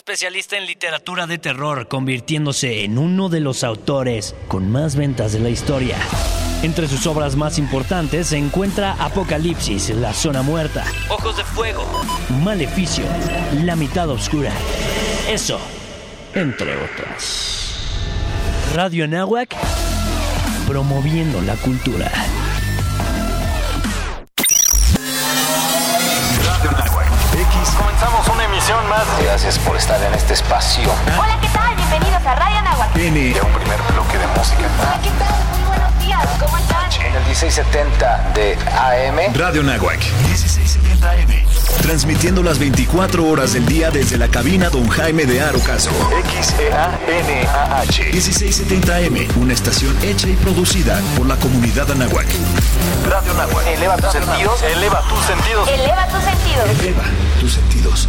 [0.00, 5.40] especialista en literatura de terror, convirtiéndose en uno de los autores con más ventas de
[5.40, 5.98] la historia.
[6.62, 11.84] Entre sus obras más importantes se encuentra Apocalipsis, La Zona Muerta, Ojos de Fuego,
[12.42, 13.04] Maleficio,
[13.62, 14.52] La Mitad Oscura.
[15.28, 15.60] Eso,
[16.34, 17.76] entre otras.
[18.74, 19.54] Radio Nahuac,
[20.66, 22.10] promoviendo la cultura.
[27.68, 29.04] Comenzamos una emisión más.
[29.22, 30.90] Gracias por estar en este espacio.
[31.18, 31.59] Hola, ¿qué tal?
[31.90, 32.98] Bienvenidos a Radio Nahuatl.
[33.00, 34.60] De un primer bloque de música.
[34.78, 35.34] Hola, ¿qué tal?
[35.50, 36.24] Muy buenos días.
[36.38, 36.88] ¿Cómo están?
[37.04, 39.34] En el 1670 de AM.
[39.34, 39.98] Radio Nahuac.
[39.98, 41.82] 1670M.
[41.82, 45.90] Transmitiendo las 24 horas del día desde la cabina Don Jaime de Arocaso.
[46.28, 48.12] X-E-A-N-A-H.
[48.12, 49.36] 1670M.
[49.38, 52.28] Una estación hecha y producida por la comunidad Anahuac.
[53.08, 53.66] Radio Nahuac.
[53.66, 54.62] Eleva tus sentidos.
[54.62, 55.68] Eleva tus sentidos.
[55.68, 56.70] Eleva tus sentidos.
[56.70, 57.02] Eleva
[57.40, 58.08] tus sentidos.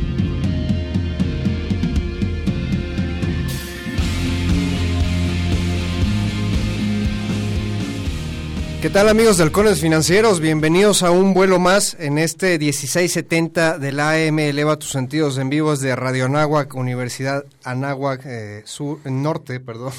[8.81, 10.39] ¿Qué tal amigos de Halcones Financieros?
[10.39, 15.81] Bienvenidos a un vuelo más en este 1670 del AM Eleva tus sentidos en vivos
[15.81, 19.93] de Radio Anáhuac, Universidad Anáhuac eh, Sur, Norte, perdón.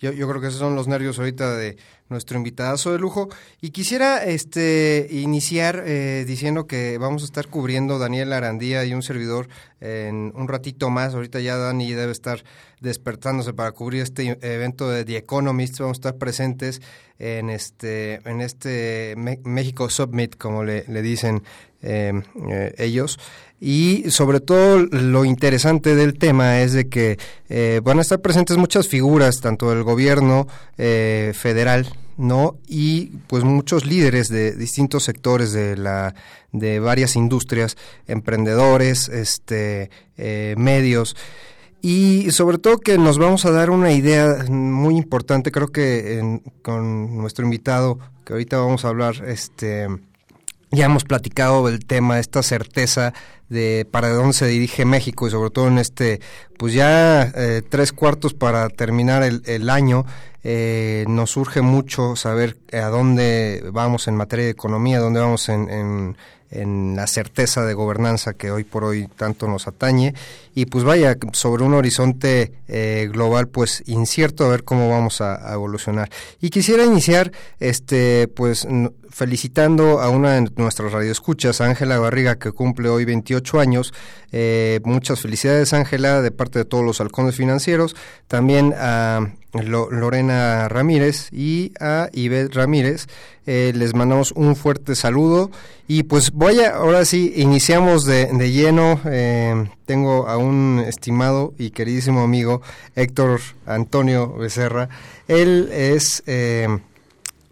[0.00, 1.76] Yo, yo creo que esos son los nervios ahorita de
[2.08, 3.28] nuestro invitadazo de lujo.
[3.60, 9.02] Y quisiera este iniciar eh, diciendo que vamos a estar cubriendo Daniel Arandía y un
[9.02, 9.48] servidor
[9.80, 11.14] en un ratito más.
[11.14, 12.42] Ahorita ya Dani debe estar
[12.80, 15.78] despertándose para cubrir este evento de The Economist.
[15.78, 16.82] Vamos a estar presentes
[17.18, 21.42] en este, en este México Submit, como le dicen
[21.82, 22.12] eh,
[22.50, 23.18] eh, ellos.
[23.62, 27.18] Y sobre todo lo interesante del tema es de que
[27.50, 30.46] eh, van a estar presentes muchas figuras, tanto del gobierno
[30.78, 31.86] eh, federal,
[32.16, 32.56] ¿no?
[32.66, 36.14] Y pues muchos líderes de distintos sectores de la
[36.52, 37.76] de varias industrias,
[38.06, 39.90] emprendedores, este
[40.56, 41.14] medios
[41.82, 46.42] y sobre todo que nos vamos a dar una idea muy importante, creo que en-
[46.62, 49.86] con nuestro invitado que ahorita vamos a hablar este
[50.70, 53.12] ya hemos platicado del tema, esta certeza
[53.48, 56.20] de para dónde se dirige México y sobre todo en este,
[56.56, 60.06] pues ya eh, tres cuartos para terminar el, el año,
[60.42, 66.16] eh, nos surge mucho saber a dónde vamos en materia de economía, dónde vamos en,
[66.50, 70.14] en, la certeza de gobernanza que hoy por hoy tanto nos atañe.
[70.54, 75.48] Y pues vaya sobre un horizonte eh, global pues incierto a ver cómo vamos a,
[75.48, 76.10] a evolucionar.
[76.40, 78.66] Y quisiera iniciar este pues
[79.10, 83.92] felicitando a una de nuestras radioescuchas, Ángela Barriga, que cumple hoy 28 años.
[84.32, 87.96] Eh, muchas felicidades, Ángela, de parte de todos los halcones financieros.
[88.28, 93.06] También a Lo- Lorena Ramírez y a Ivette Ramírez.
[93.46, 95.50] Eh, les mandamos un fuerte saludo.
[95.88, 99.00] Y pues voy a, ahora sí, iniciamos de, de lleno.
[99.06, 102.62] Eh, tengo a un estimado y queridísimo amigo,
[102.94, 104.88] Héctor Antonio Becerra.
[105.26, 106.22] Él es...
[106.26, 106.68] Eh,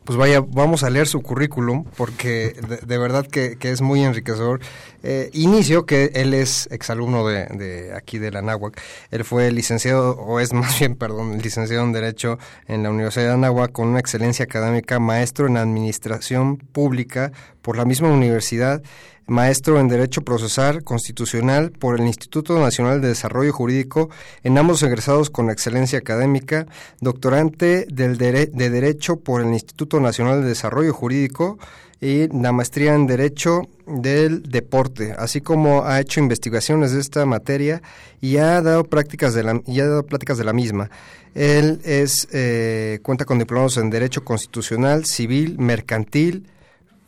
[0.09, 4.61] pues vaya, vamos a leer su currículum porque de, verdad que, que es muy enriquecedor.
[5.03, 8.81] Eh, inicio que él es exalumno de, de aquí de la Anáhuac.
[9.11, 13.33] Él fue licenciado, o es más bien, perdón, licenciado en Derecho en la Universidad de
[13.33, 17.31] Anáhuac con una excelencia académica, maestro en Administración Pública
[17.61, 18.83] por la misma universidad,
[19.29, 24.11] maestro en Derecho Procesal Constitucional por el Instituto Nacional de Desarrollo Jurídico,
[24.43, 26.67] en ambos egresados con excelencia académica,
[27.01, 31.59] doctorante del de Derecho por el Instituto Nacional de Desarrollo Jurídico
[32.01, 37.83] y la maestría en Derecho del Deporte, así como ha hecho investigaciones de esta materia
[38.21, 40.91] y ha dado prácticas de la, y ha dado pláticas de la misma.
[41.35, 46.47] Él es eh, cuenta con diplomados en Derecho Constitucional, Civil, Mercantil,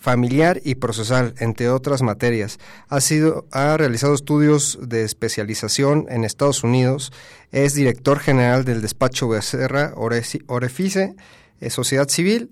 [0.00, 2.58] familiar y procesal, entre otras materias.
[2.88, 7.12] Ha sido ha realizado estudios de especialización en Estados Unidos,
[7.52, 11.14] es director general del despacho Becerra Orefice,
[11.60, 12.50] eh, Sociedad Civil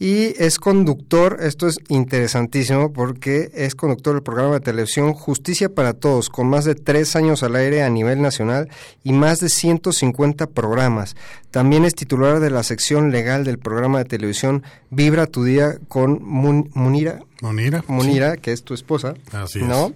[0.00, 5.92] y es conductor, esto es interesantísimo porque es conductor del programa de televisión Justicia para
[5.92, 8.68] Todos, con más de tres años al aire a nivel nacional
[9.02, 11.16] y más de 150 programas.
[11.50, 16.22] También es titular de la sección legal del programa de televisión Vibra tu Día con
[16.22, 17.82] Mun- Munira, Monira.
[17.88, 19.66] Munira que es tu esposa, Así es.
[19.66, 19.92] ¿no?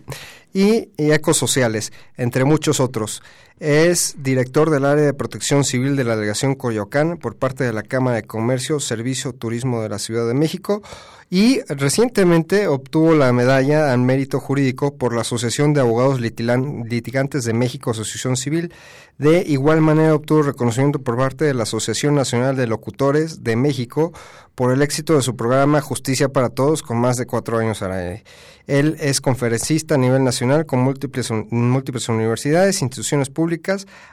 [0.54, 3.22] Y, y ecosociales, entre muchos otros.
[3.64, 7.85] Es director del área de protección civil de la delegación Coyoacán por parte de la
[7.85, 10.82] Cámara de Comercio, Servicio, Turismo de la Ciudad de México
[11.31, 17.53] y recientemente obtuvo la medalla al mérito jurídico por la Asociación de Abogados Litigantes de
[17.55, 18.75] México, Asociación Civil.
[19.17, 24.12] De igual manera obtuvo reconocimiento por parte de la Asociación Nacional de Locutores de México
[24.55, 27.93] por el éxito de su programa Justicia para Todos con más de cuatro años al
[27.93, 28.25] aire.
[28.67, 33.51] Él es conferencista a nivel nacional con múltiples, múltiples universidades, instituciones públicas,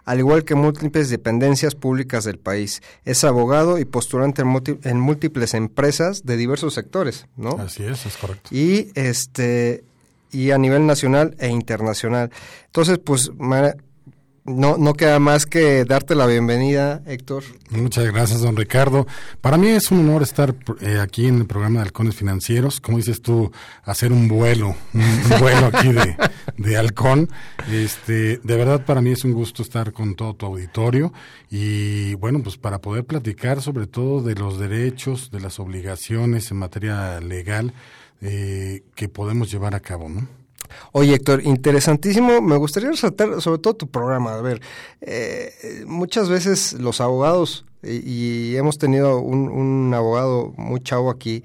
[0.06, 2.82] al igual que múltiples dependencias públicas del país.
[3.06, 7.52] Es abogado y postulante en, múlti- en múltiples empresas de diversos sectores, ¿no?
[7.60, 8.50] Así es, es correcto.
[8.54, 9.84] y este
[10.32, 12.30] y a nivel nacional e internacional.
[12.68, 13.32] Entonces, pues
[14.50, 17.44] no no queda más que darte la bienvenida, Héctor.
[17.70, 19.08] Muchas gracias, don Ricardo.
[19.42, 22.82] Para mí es un honor estar eh, aquí en el programa de Halcones Financieros.
[22.82, 23.52] Como dices tú,
[23.84, 26.18] hacer un vuelo, un, vuelo aquí de,
[26.58, 27.30] de halcón.
[27.72, 31.14] Este, de verdad, para mí es un gusto estar con todo tu auditorio
[31.50, 36.58] y, bueno, pues para poder platicar sobre todo de los derechos, de las obligaciones en
[36.58, 37.74] materia legal
[38.22, 40.39] eh, que podemos llevar a cabo, ¿no?
[40.92, 42.42] Oye, Héctor, interesantísimo.
[42.42, 44.36] Me gustaría resaltar sobre todo tu programa.
[44.36, 44.62] A ver,
[45.02, 51.44] eh, muchas veces los abogados, y, hemos tenido un, un abogado muy chavo aquí,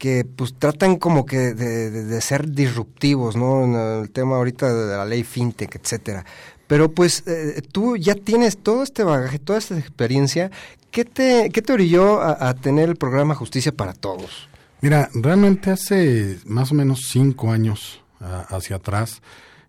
[0.00, 3.64] que pues tratan como que de, ser disruptivos, ¿no?
[3.64, 6.24] En el tema ahorita de la ley fintech, etcétera.
[6.66, 10.50] Pero pues eh, tú ya tienes todo este bagaje, toda esta experiencia.
[10.90, 14.48] ¿Qué te, qué te orilló a tener el programa Justicia para Todos?
[14.80, 19.22] Mira, realmente hace más o menos cinco años hacia atrás,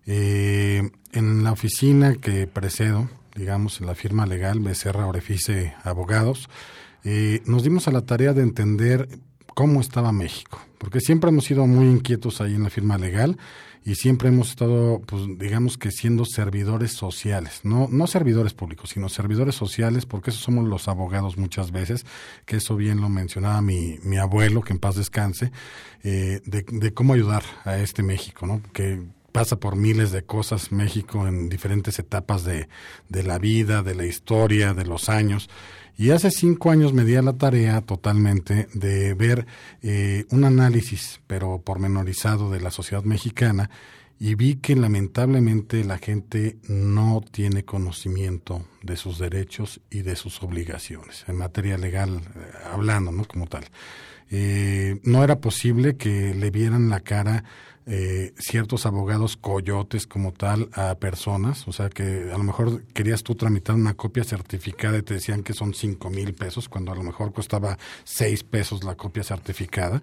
[0.06, 6.48] eh, en la oficina que precedo, digamos, en la firma legal Becerra Orefice Abogados,
[7.04, 9.08] eh, nos dimos a la tarea de entender
[9.54, 13.38] cómo estaba México, porque siempre hemos sido muy inquietos ahí en la firma legal
[13.84, 19.08] y siempre hemos estado, pues digamos que siendo servidores sociales, no, no servidores públicos, sino
[19.08, 22.06] servidores sociales, porque eso somos los abogados muchas veces,
[22.46, 25.50] que eso bien lo mencionaba mi, mi abuelo, que en paz descanse,
[26.02, 28.62] eh, de, de cómo ayudar a este México, ¿no?
[28.72, 29.02] Que
[29.32, 32.68] pasa por miles de cosas México en diferentes etapas de,
[33.08, 35.48] de la vida, de la historia, de los años.
[35.96, 39.46] Y hace cinco años me di a la tarea totalmente de ver
[39.82, 43.70] eh, un análisis, pero pormenorizado, de la sociedad mexicana
[44.18, 50.40] y vi que lamentablemente la gente no tiene conocimiento de sus derechos y de sus
[50.44, 53.24] obligaciones, en materia legal eh, hablando, ¿no?
[53.24, 53.64] Como tal.
[54.30, 57.42] Eh, no era posible que le vieran la cara
[57.86, 63.22] eh, ciertos abogados coyotes como tal a personas, o sea que a lo mejor querías
[63.22, 66.94] tú tramitar una copia certificada y te decían que son cinco mil pesos, cuando a
[66.94, 70.02] lo mejor costaba seis pesos la copia certificada.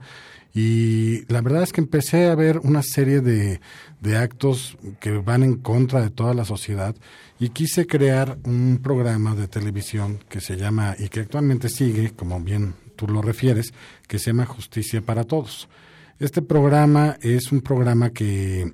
[0.53, 3.61] Y la verdad es que empecé a ver una serie de,
[4.01, 6.95] de actos que van en contra de toda la sociedad
[7.39, 12.39] y quise crear un programa de televisión que se llama, y que actualmente sigue, como
[12.41, 13.73] bien tú lo refieres,
[14.07, 15.69] que se llama Justicia para Todos.
[16.19, 18.73] Este programa es un programa que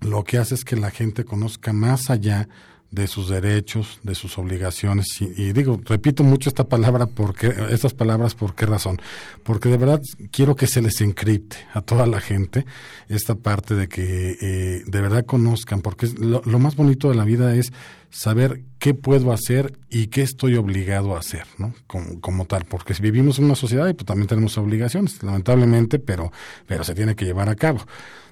[0.00, 2.48] lo que hace es que la gente conozca más allá
[2.90, 5.06] de sus derechos, de sus obligaciones.
[5.20, 9.00] Y, y digo, repito mucho esta palabra, porque, estas palabras, ¿por qué razón?
[9.42, 10.00] Porque de verdad
[10.30, 12.64] quiero que se les encripte a toda la gente
[13.08, 17.24] esta parte de que eh, de verdad conozcan, porque lo, lo más bonito de la
[17.24, 17.72] vida es
[18.10, 21.74] saber qué puedo hacer y qué estoy obligado a hacer, ¿no?
[21.86, 25.98] Como, como tal, porque si vivimos en una sociedad y pues también tenemos obligaciones, lamentablemente,
[25.98, 26.32] pero,
[26.66, 27.80] pero se tiene que llevar a cabo.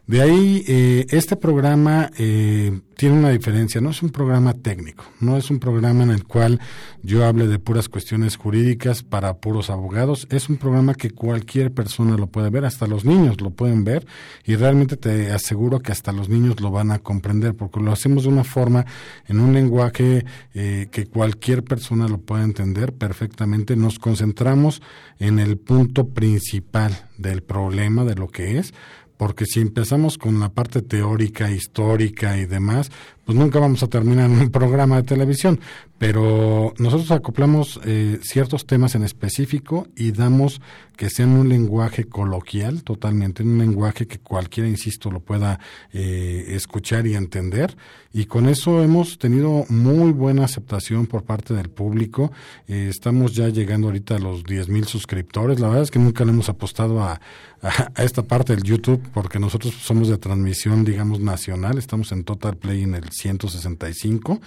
[0.07, 5.37] De ahí, eh, este programa eh, tiene una diferencia, no es un programa técnico, no
[5.37, 6.61] es un programa en el cual
[7.03, 12.17] yo hable de puras cuestiones jurídicas para puros abogados, es un programa que cualquier persona
[12.17, 14.07] lo puede ver, hasta los niños lo pueden ver
[14.45, 18.23] y realmente te aseguro que hasta los niños lo van a comprender porque lo hacemos
[18.23, 18.87] de una forma,
[19.27, 24.83] en un lenguaje eh, que cualquier persona lo puede entender perfectamente, nos concentramos
[25.19, 28.73] en el punto principal del problema, de lo que es,
[29.17, 32.91] porque si empezamos con la parte teórica, histórica y demás,
[33.25, 35.61] pues nunca vamos a terminar en un programa de televisión.
[35.99, 40.61] Pero nosotros acoplamos eh, ciertos temas en específico y damos
[40.97, 45.59] que sean un lenguaje coloquial, totalmente, un lenguaje que cualquiera, insisto, lo pueda
[45.93, 47.77] eh, escuchar y entender.
[48.17, 52.33] Y con eso hemos tenido muy buena aceptación por parte del público.
[52.67, 55.61] Eh, estamos ya llegando ahorita a los 10 mil suscriptores.
[55.61, 57.21] La verdad es que nunca le hemos apostado a,
[57.61, 59.03] a, a, esta parte del YouTube.
[59.13, 64.41] porque nosotros somos de transmisión, digamos, nacional, estamos en Total Play en el 165,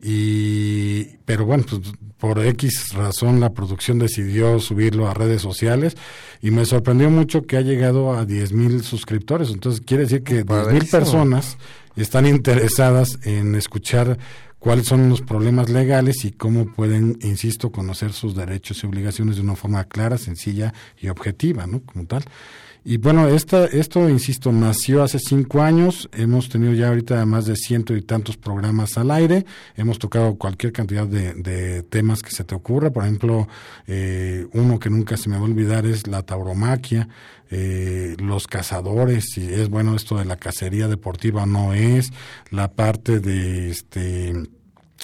[0.00, 5.96] y, pero bueno, pues por X razón la producción decidió subirlo a redes sociales
[6.40, 10.44] y me sorprendió mucho que ha llegado a 10 mil suscriptores, entonces quiere decir que
[10.44, 11.58] 10 mil personas
[12.02, 14.18] están interesadas en escuchar
[14.58, 19.42] cuáles son los problemas legales y cómo pueden, insisto, conocer sus derechos y obligaciones de
[19.42, 21.80] una forma clara, sencilla y objetiva, ¿no?
[21.80, 22.24] Como tal.
[22.84, 26.08] Y bueno, esta, esto, insisto, nació hace cinco años.
[26.12, 29.44] Hemos tenido ya ahorita más de ciento y tantos programas al aire.
[29.76, 32.90] Hemos tocado cualquier cantidad de, de temas que se te ocurra.
[32.90, 33.48] Por ejemplo,
[33.86, 37.08] eh, uno que nunca se me va a olvidar es la tauromaquia,
[37.50, 42.12] eh, los cazadores, si es bueno esto de la cacería deportiva no es,
[42.50, 44.34] la parte de este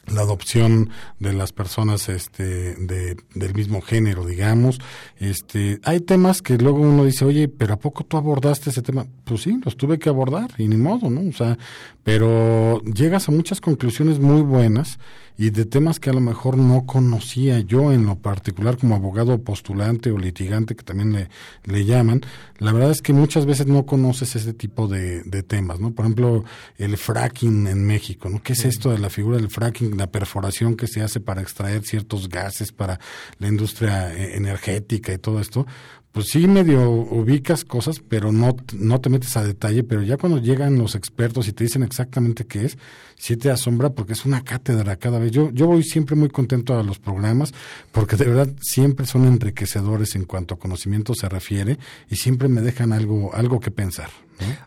[0.07, 4.81] la adopción de las personas este de, del mismo género digamos.
[5.19, 9.07] Este hay temas que luego uno dice oye pero a poco tú abordaste ese tema
[9.25, 11.59] pues sí los tuve que abordar y ni modo no o sea
[12.03, 14.99] pero llegas a muchas conclusiones muy buenas
[15.37, 19.43] y de temas que a lo mejor no conocía yo en lo particular como abogado
[19.43, 21.29] postulante o litigante que también le,
[21.65, 22.21] le llaman.
[22.59, 26.05] La verdad es que muchas veces no conoces ese tipo de, de temas no por
[26.05, 26.45] ejemplo
[26.79, 30.77] el fracking en México no qué es esto de la figura del fracking la perforación
[30.77, 33.01] que se hace para extraer ciertos gases para
[33.39, 35.67] la industria eh, energética y todo esto
[36.15, 40.39] pues sí medio ubicas cosas, pero no, no te metes a detalle, pero ya cuando
[40.39, 42.79] llegan los expertos y te dicen exactamente qué es,
[43.17, 45.33] sí te asombra porque es una cátedra cada vez.
[45.33, 47.53] Yo, yo voy siempre muy contento a los programas
[47.91, 52.61] porque de verdad siempre son enriquecedores en cuanto a conocimiento se refiere y siempre me
[52.61, 54.11] dejan algo, algo que pensar.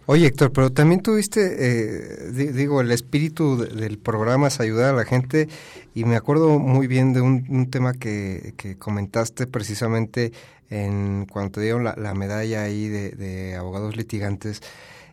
[0.06, 4.94] Oye, Héctor, pero también tuviste, eh, di- digo, el espíritu de- del programa es ayudar
[4.94, 5.48] a la gente
[5.94, 10.32] y me acuerdo muy bien de un, un tema que, que comentaste precisamente
[10.70, 14.62] en cuando te dieron la, la medalla ahí de, de abogados litigantes,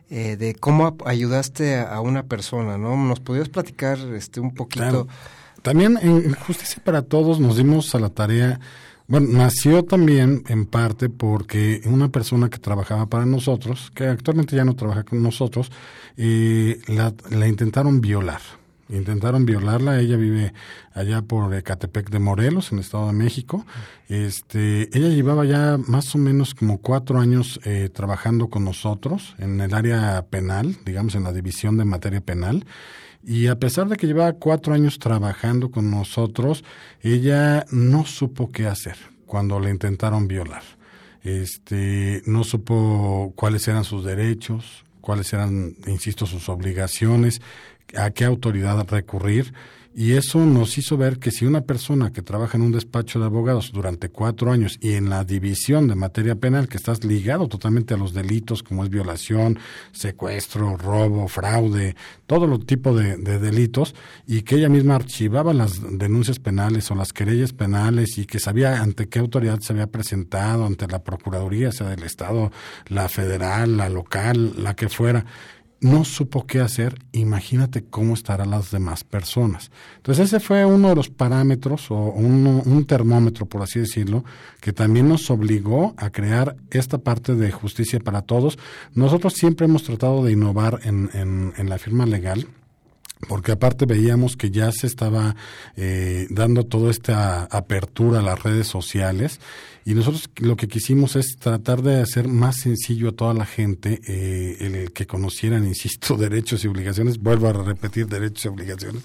[0.09, 2.95] eh, de cómo ayudaste a, una persona, ¿no?
[2.97, 4.83] ¿Nos podías platicar este un poquito?
[4.83, 5.07] Claro.
[5.63, 8.59] También en Justicia para Todos nos dimos a la tarea,
[9.07, 14.65] bueno, nació también en parte porque una persona que trabajaba para nosotros, que actualmente ya
[14.65, 15.71] no trabaja con nosotros,
[16.17, 17.13] eh, la,
[17.47, 18.41] intentaron violar.
[18.87, 20.53] Intentaron violarla, ella vive
[20.93, 23.65] allá por Ecatepec de Morelos, en el Estado de México.
[24.09, 29.59] Este, ella llevaba ya más o menos como cuatro años eh, trabajando con nosotros en
[29.59, 32.65] el área penal, digamos en la división de materia penal.
[33.25, 36.63] Y a pesar de que llevaba cuatro años trabajando con nosotros,
[37.01, 40.61] ella no supo qué hacer cuando le intentaron violar.
[41.23, 47.41] Este, no supo cuáles eran sus derechos, cuáles eran, insisto, sus obligaciones,
[47.97, 49.53] a qué autoridad recurrir.
[49.97, 53.27] Y eso nos hizo ver que si una persona que trabaja en un despacho de
[53.27, 57.93] abogados durante cuatro años y en la división de materia penal, que estás ligado totalmente
[57.93, 59.57] a los delitos como es violación,
[59.93, 61.95] secuestro, robo, fraude,
[62.27, 63.95] todo lo tipo de, de delitos,
[64.27, 68.81] y que ella misma archivaba las denuncias penales o las querellas penales y que sabía
[68.81, 72.51] ante qué autoridad se había presentado, ante la Procuraduría, sea del Estado,
[72.89, 75.25] la federal, la local, la que fuera
[75.81, 79.71] no supo qué hacer, imagínate cómo estarán las demás personas.
[79.97, 84.23] Entonces ese fue uno de los parámetros o un, termómetro, por así decirlo,
[84.61, 88.57] que también nos obligó a crear esta parte de justicia para todos.
[88.93, 92.47] Nosotros siempre hemos tratado de innovar en, en, en la firma legal
[93.27, 95.35] porque aparte veíamos que ya se estaba
[95.75, 99.39] eh, dando toda esta apertura a las redes sociales
[99.83, 104.01] y nosotros lo que quisimos es tratar de hacer más sencillo a toda la gente
[104.07, 109.03] eh, el que conocieran, insisto, derechos y obligaciones, vuelvo a repetir derechos y obligaciones,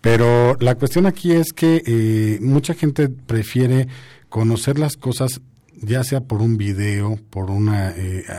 [0.00, 3.88] pero la cuestión aquí es que eh, mucha gente prefiere
[4.28, 5.40] conocer las cosas
[5.84, 7.92] ya sea por un video, por una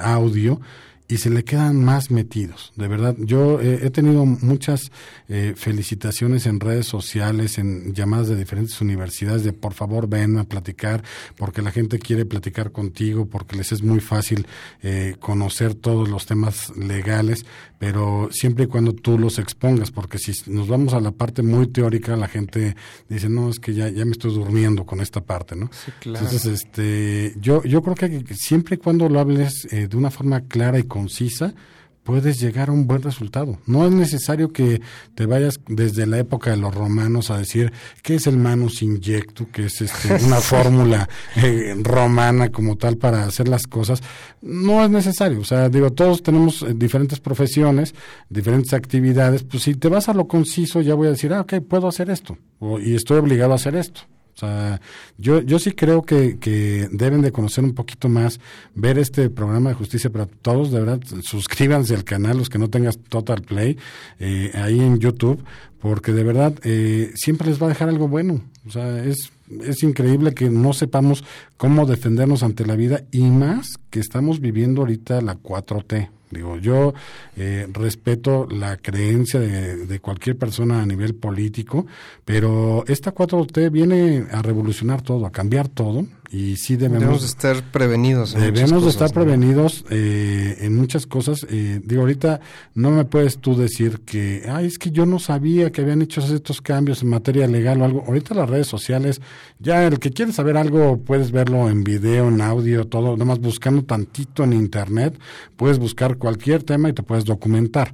[0.03, 0.62] audio,
[1.07, 2.72] y se le quedan más metidos.
[2.75, 4.91] De verdad, yo eh, he tenido muchas
[5.27, 10.45] eh, felicitaciones en redes sociales, en llamadas de diferentes universidades de por favor ven a
[10.45, 11.03] platicar,
[11.38, 14.48] porque la gente quiere platicar contigo, porque les es muy fácil
[14.81, 17.45] eh, conocer todos los temas legales,
[17.79, 21.67] pero siempre y cuando tú los expongas, porque si nos vamos a la parte muy
[21.67, 22.75] teórica, la gente
[23.10, 25.69] dice, no, es que ya, ya me estoy durmiendo con esta parte, ¿no?
[25.86, 26.25] Sí, claro.
[26.25, 30.41] Entonces, este, yo, yo creo que siempre y cuando lo hables eh, de una forma
[30.41, 31.56] clara y concisa,
[32.04, 33.58] puedes llegar a un buen resultado.
[33.66, 34.80] No es necesario que
[35.16, 37.74] te vayas desde la época de los romanos a decir
[38.04, 43.24] qué es el manus injectu, que es este, una fórmula eh, romana como tal para
[43.24, 44.04] hacer las cosas.
[44.44, 45.40] No es necesario.
[45.40, 47.96] O sea, digo, todos tenemos eh, diferentes profesiones,
[48.30, 49.44] diferentes actividades.
[49.44, 52.12] Pues si te vas a lo conciso, ya voy a decir, ah, ok, puedo hacer
[52.12, 52.38] esto.
[52.60, 54.02] O, y estoy obligado a hacer esto.
[54.36, 54.82] O sea,
[55.18, 58.40] yo, yo sí creo que, que deben de conocer un poquito más,
[58.74, 62.70] ver este programa de Justicia para Todos, de verdad, suscríbanse al canal, los que no
[62.70, 63.78] tengas Total Play,
[64.20, 65.44] eh, ahí en YouTube,
[65.80, 68.42] porque de verdad eh, siempre les va a dejar algo bueno.
[68.66, 71.24] O sea, es, es increíble que no sepamos
[71.58, 76.10] cómo defendernos ante la vida y más que estamos viviendo ahorita la 4T.
[76.34, 76.94] Digo, yo
[77.38, 81.86] eh, respeto la creencia de, de, cualquier persona a nivel político,
[82.25, 87.62] pero esta 4T viene a revolucionar todo, a cambiar todo, y sí debemos, debemos estar
[87.72, 88.34] prevenidos.
[88.34, 89.13] En debemos cosas, estar ¿no?
[89.13, 91.46] prevenidos eh, en muchas cosas.
[91.48, 92.42] Eh, digo, ahorita
[92.74, 96.22] no me puedes tú decir que, ay, es que yo no sabía que habían hecho
[96.22, 98.04] estos cambios en materia legal o algo.
[98.08, 99.22] Ahorita las redes sociales,
[99.60, 103.84] ya el que quiere saber algo, puedes verlo en video, en audio, todo, nomás buscando
[103.84, 105.16] tantito en internet,
[105.56, 107.94] puedes buscar cualquier tema y te puedes documentar.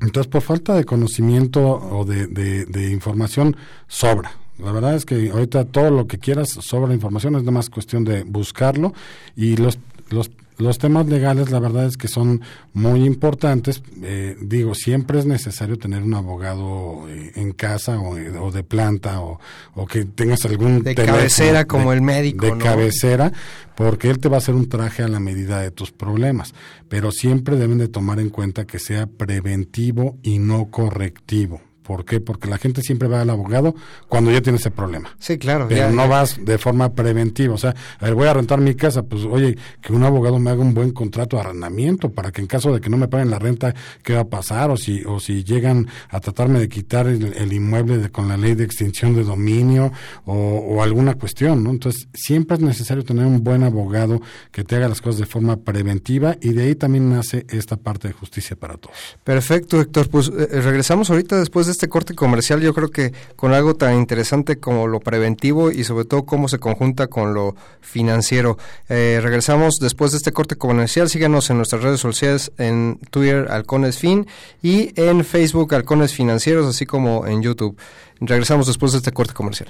[0.00, 3.56] Entonces, por falta de conocimiento o de, de, de información,
[3.86, 4.43] sobra.
[4.58, 7.70] La verdad es que ahorita todo lo que quieras sobre la información es nada más
[7.70, 8.94] cuestión de buscarlo
[9.34, 9.78] y los,
[10.10, 12.40] los, los temas legales la verdad es que son
[12.72, 13.82] muy importantes.
[14.02, 19.20] Eh, digo, siempre es necesario tener un abogado eh, en casa o, o, de planta
[19.20, 19.40] o,
[19.74, 20.84] o que tengas algún...
[20.84, 22.46] De cabecera como de, el médico.
[22.46, 22.58] De ¿no?
[22.58, 23.32] cabecera,
[23.74, 26.54] porque él te va a hacer un traje a la medida de tus problemas.
[26.88, 31.60] Pero siempre deben de tomar en cuenta que sea preventivo y no correctivo.
[31.84, 32.18] ¿Por qué?
[32.18, 33.74] Porque la gente siempre va al abogado
[34.08, 35.14] cuando ya tiene ese problema.
[35.18, 35.66] Sí, claro.
[35.68, 36.08] Pero ya, no ya.
[36.08, 37.54] vas de forma preventiva.
[37.54, 40.50] O sea, a ver, voy a rentar mi casa, pues oye, que un abogado me
[40.50, 43.30] haga un buen contrato de arrendamiento para que en caso de que no me paguen
[43.30, 44.70] la renta, ¿qué va a pasar?
[44.70, 48.38] O si, o si llegan a tratarme de quitar el, el inmueble de, con la
[48.38, 49.92] ley de extinción de dominio
[50.24, 51.70] o, o, alguna cuestión, ¿no?
[51.70, 55.56] Entonces, siempre es necesario tener un buen abogado que te haga las cosas de forma
[55.56, 58.96] preventiva y de ahí también nace esta parte de justicia para todos.
[59.22, 60.08] Perfecto, Héctor.
[60.08, 63.96] Pues eh, regresamos ahorita después de este corte comercial, yo creo que con algo tan
[63.96, 68.56] interesante como lo preventivo y sobre todo cómo se conjunta con lo financiero.
[68.88, 71.08] Eh, regresamos después de este corte comercial.
[71.08, 74.26] Síganos en nuestras redes sociales, en Twitter, Halcones Fin,
[74.62, 77.76] y en Facebook, Halcones Financieros, así como en YouTube.
[78.20, 79.68] Regresamos después de este corte comercial.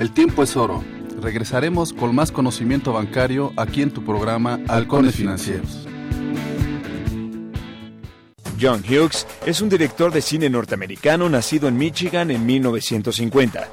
[0.00, 0.82] El tiempo es oro.
[1.20, 5.86] Regresaremos con más conocimiento bancario aquí en tu programa Halcones Financieros.
[8.60, 13.68] John Hughes es un director de cine norteamericano nacido en Michigan en 1950,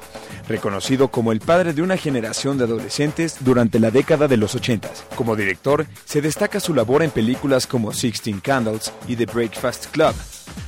[0.48, 4.90] reconocido como el padre de una generación de adolescentes durante la década de los 80.
[5.16, 10.14] Como director, se destaca su labor en películas como Sixteen Candles y The Breakfast Club.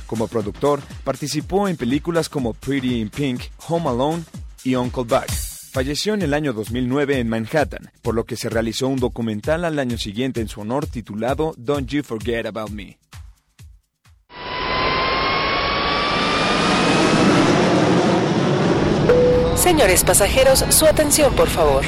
[0.05, 4.23] Como productor, participó en películas como Pretty in Pink, Home Alone
[4.63, 5.27] y Uncle Buck.
[5.71, 9.77] Falleció en el año 2009 en Manhattan, por lo que se realizó un documental al
[9.77, 12.97] año siguiente en su honor titulado Don't You Forget About Me.
[19.67, 21.83] Señores pasajeros, su atención por favor.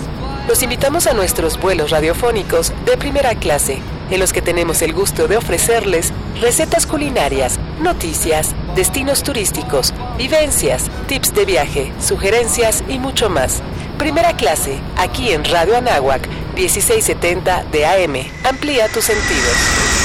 [0.50, 3.80] Los invitamos a nuestros vuelos radiofónicos de primera clase,
[4.12, 6.12] en los que tenemos el gusto de ofrecerles
[6.42, 13.62] recetas culinarias, noticias, destinos turísticos, vivencias, tips de viaje, sugerencias y mucho más.
[13.98, 18.28] Primera clase, aquí en Radio Anáhuac, 1670 de AM.
[18.44, 19.98] Amplía tus sentidos.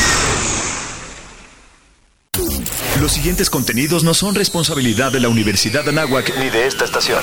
[3.05, 7.23] Los siguientes contenidos no son responsabilidad de la Universidad de Anáhuac ni de esta estación.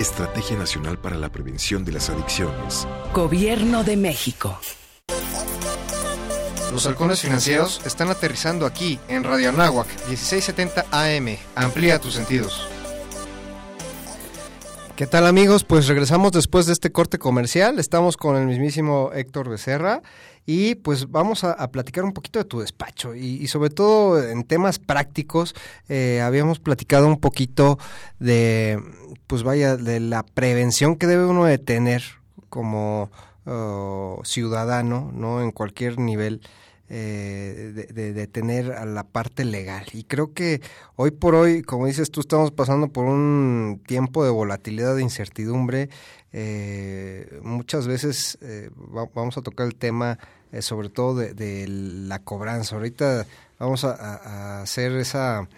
[0.00, 2.88] Estrategia Nacional para la Prevención de las Adicciones.
[3.12, 4.58] Gobierno de México.
[6.72, 11.36] Los halcones financieros están aterrizando aquí en Radio Anáhuac 1670 AM.
[11.54, 12.66] Amplía tus sentidos.
[15.00, 15.64] ¿Qué tal amigos?
[15.64, 17.78] Pues regresamos después de este corte comercial.
[17.78, 20.02] Estamos con el mismísimo Héctor Becerra
[20.44, 24.44] y pues vamos a, platicar un poquito de tu despacho y, y sobre todo en
[24.44, 25.54] temas prácticos.
[25.88, 27.78] Eh, habíamos platicado un poquito
[28.18, 28.78] de,
[29.26, 32.02] pues vaya, de la prevención que debe uno de tener
[32.50, 33.10] como
[33.46, 35.40] uh, ciudadano, ¿no?
[35.40, 36.42] En cualquier nivel.
[36.92, 39.86] Eh, de, de, de, tener a la parte legal.
[39.92, 40.60] Y creo que
[40.96, 45.88] hoy por hoy, como dices tú, estamos pasando por un tiempo de volatilidad, de incertidumbre.
[46.32, 50.18] Eh, muchas veces eh, va, vamos a tocar el tema
[50.58, 52.74] sobre todo de, de, la cobranza.
[52.74, 53.24] Ahorita
[53.60, 55.48] vamos a, a hacer esa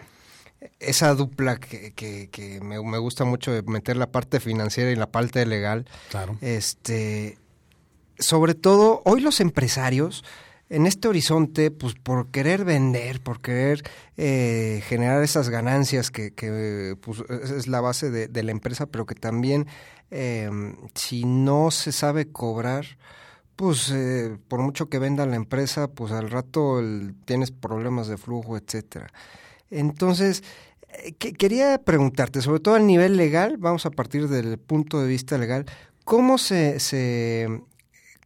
[0.80, 5.10] esa dupla que, que, que me, me, gusta mucho meter la parte financiera y la
[5.10, 5.86] parte legal.
[6.10, 6.36] Claro.
[6.42, 7.38] Este,
[8.18, 10.24] sobre todo, hoy los empresarios
[10.72, 13.82] en este horizonte, pues por querer vender, por querer
[14.16, 19.14] eh, generar esas ganancias que, que pues, es la base de, la empresa, pero que
[19.14, 19.66] también
[20.10, 20.50] eh,
[20.94, 22.86] si no se sabe cobrar,
[23.54, 26.80] pues eh, por mucho que venda la empresa, pues al rato
[27.26, 29.12] tienes problemas de flujo, etcétera.
[29.70, 30.42] Entonces,
[31.18, 35.36] que, quería preguntarte, sobre todo a nivel legal, vamos a partir del punto de vista
[35.36, 35.66] legal,
[36.04, 37.60] ¿cómo se, se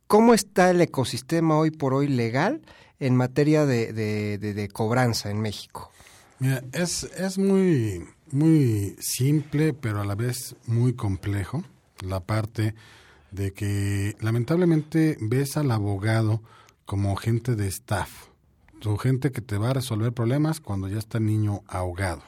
[0.07, 2.63] ¿Cómo está el ecosistema hoy por hoy legal
[3.01, 5.91] en materia de, de, de, de cobranza en México?
[6.39, 11.65] Mira, es, es muy, muy simple, pero a la vez muy complejo
[12.01, 12.75] la parte
[13.31, 16.43] de que lamentablemente ves al abogado
[16.85, 18.29] como gente de staff,
[18.85, 22.23] o gente que te va a resolver problemas cuando ya está el niño ahogado.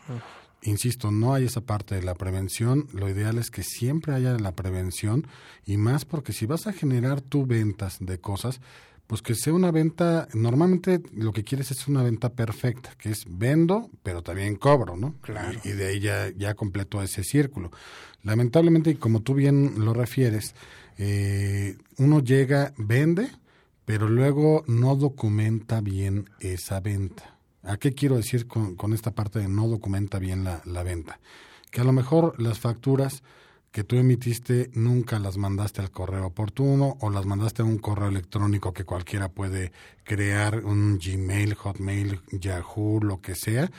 [0.63, 2.89] Insisto, no hay esa parte de la prevención.
[2.93, 5.27] Lo ideal es que siempre haya la prevención
[5.65, 8.61] y más porque si vas a generar tú ventas de cosas,
[9.07, 13.25] pues que sea una venta, normalmente lo que quieres es una venta perfecta, que es
[13.27, 15.15] vendo, pero también cobro, ¿no?
[15.23, 15.59] Claro.
[15.65, 17.71] Y, y de ahí ya, ya completo ese círculo.
[18.23, 20.55] Lamentablemente, y como tú bien lo refieres,
[20.99, 23.31] eh, uno llega, vende,
[23.87, 27.38] pero luego no documenta bien esa venta.
[27.69, 31.21] ¿A qué quiero decir con, con, esta parte de no documenta bien la, la, venta?
[31.71, 33.23] Que a lo mejor las facturas
[33.73, 38.09] que tú emitiste nunca las mandaste al correo oportuno o las mandaste a un correo
[38.09, 43.71] electrónico que cualquiera puede crear, un Gmail, Hotmail, Yahoo, lo que sea,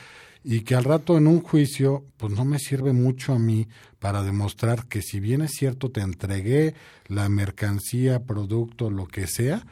[0.44, 3.66] y que al rato en un juicio pues no me sirve mucho a mí
[3.98, 6.74] para demostrar que si bien es cierto te entregué
[7.08, 9.66] la mercancía, producto, lo que sea,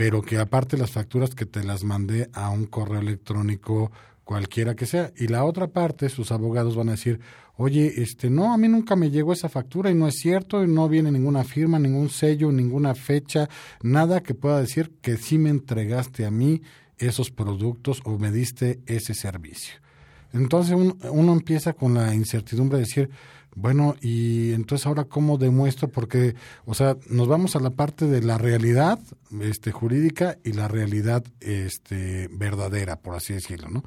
[0.00, 3.92] pero que aparte las facturas que te las mandé a un correo electrónico
[4.24, 5.12] cualquiera que sea.
[5.14, 7.20] Y la otra parte, sus abogados van a decir,
[7.58, 10.68] oye, este, no, a mí nunca me llegó esa factura y no es cierto, y
[10.68, 13.50] no viene ninguna firma, ningún sello, ninguna fecha,
[13.82, 16.62] nada que pueda decir que sí me entregaste a mí
[16.96, 19.74] esos productos o me diste ese servicio.
[20.32, 23.10] Entonces un, uno empieza con la incertidumbre de decir,
[23.60, 28.22] bueno, y entonces ahora cómo demuestro, porque, o sea, nos vamos a la parte de
[28.22, 28.98] la realidad
[29.40, 33.84] este, jurídica y la realidad este, verdadera, por así decirlo, ¿no?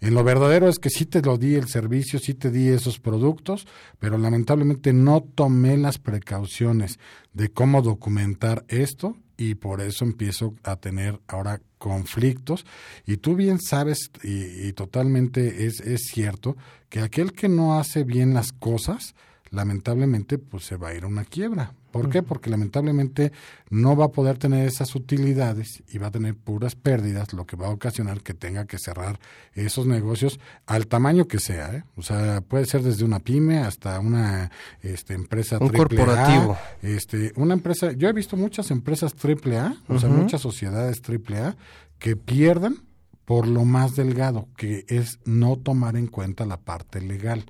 [0.00, 3.00] En lo verdadero es que sí te lo di el servicio, sí te di esos
[3.00, 3.66] productos,
[3.98, 6.98] pero lamentablemente no tomé las precauciones
[7.32, 12.64] de cómo documentar esto y por eso empiezo a tener ahora conflictos.
[13.06, 16.56] Y tú bien sabes, y, totalmente es, es cierto,
[16.88, 19.14] que aquel que no hace bien las cosas,
[19.50, 21.74] lamentablemente, pues se va a ir a una quiebra.
[21.94, 22.24] ¿Por qué?
[22.24, 23.30] Porque lamentablemente
[23.70, 27.54] no va a poder tener esas utilidades y va a tener puras pérdidas, lo que
[27.54, 29.20] va a ocasionar que tenga que cerrar
[29.52, 31.72] esos negocios al tamaño que sea.
[31.72, 31.84] ¿eh?
[31.94, 34.50] O sea, puede ser desde una pyme hasta una
[34.82, 36.54] este, empresa Un corporativo.
[36.54, 40.00] A, este, una empresa, yo he visto muchas empresas triple A, o uh -huh.
[40.00, 41.56] sea, muchas sociedades triple A
[42.00, 42.78] que pierden
[43.24, 47.44] por lo más delgado, que es no tomar en cuenta la parte legal.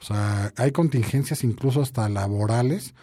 [0.00, 2.94] O sea, hay contingencias incluso hasta laborales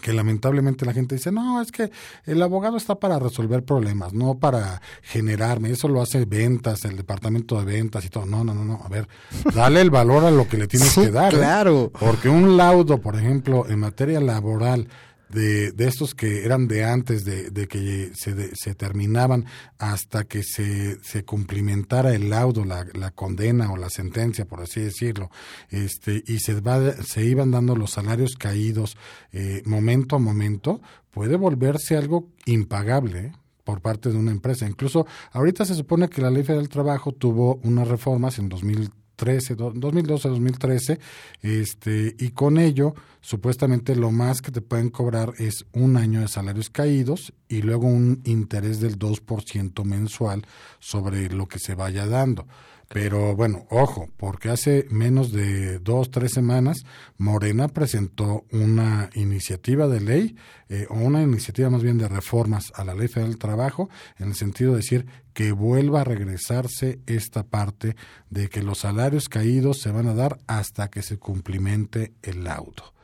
[0.00, 1.90] que lamentablemente la gente dice, no, es que
[2.26, 7.58] el abogado está para resolver problemas, no para generarme, eso lo hace ventas, el departamento
[7.58, 8.26] de ventas y todo.
[8.26, 9.08] No, no, no, no, a ver,
[9.54, 11.32] dale el valor a lo que le tienes sí, que dar.
[11.32, 11.86] Claro.
[11.86, 11.98] ¿eh?
[11.98, 14.88] Porque un laudo, por ejemplo, en materia laboral,
[15.28, 19.46] de, de estos que eran de antes de, de que se, de, se terminaban
[19.78, 24.80] hasta que se, se cumplimentara el laudo, la, la, condena o la sentencia, por así
[24.80, 25.30] decirlo,
[25.70, 28.96] este, y se, va, se iban dando los salarios caídos
[29.32, 33.18] eh, momento a momento, puede volverse algo impagable.
[33.18, 33.32] ¿eh?
[33.64, 34.66] por parte de una empresa.
[34.66, 38.90] Incluso ahorita se supone que la Ley Federal del Trabajo tuvo unas reformas en 2000
[39.18, 41.00] 2013, 2012, 2013,
[41.42, 46.28] este, y con ello, supuestamente lo más que te pueden cobrar es un año de
[46.28, 50.46] salarios caídos y luego un interés del 2% mensual
[50.78, 52.46] sobre lo que se vaya dando.
[52.88, 56.84] Pero bueno, ojo, porque hace menos de dos, tres semanas
[57.18, 60.36] Morena presentó una iniciativa de ley,
[60.70, 64.28] eh, o una iniciativa más bien de reformas a la ley federal del trabajo, en
[64.28, 67.94] el sentido de decir que vuelva a regresarse esta parte
[68.30, 72.94] de que los salarios caídos se van a dar hasta que se cumplimente el laudo.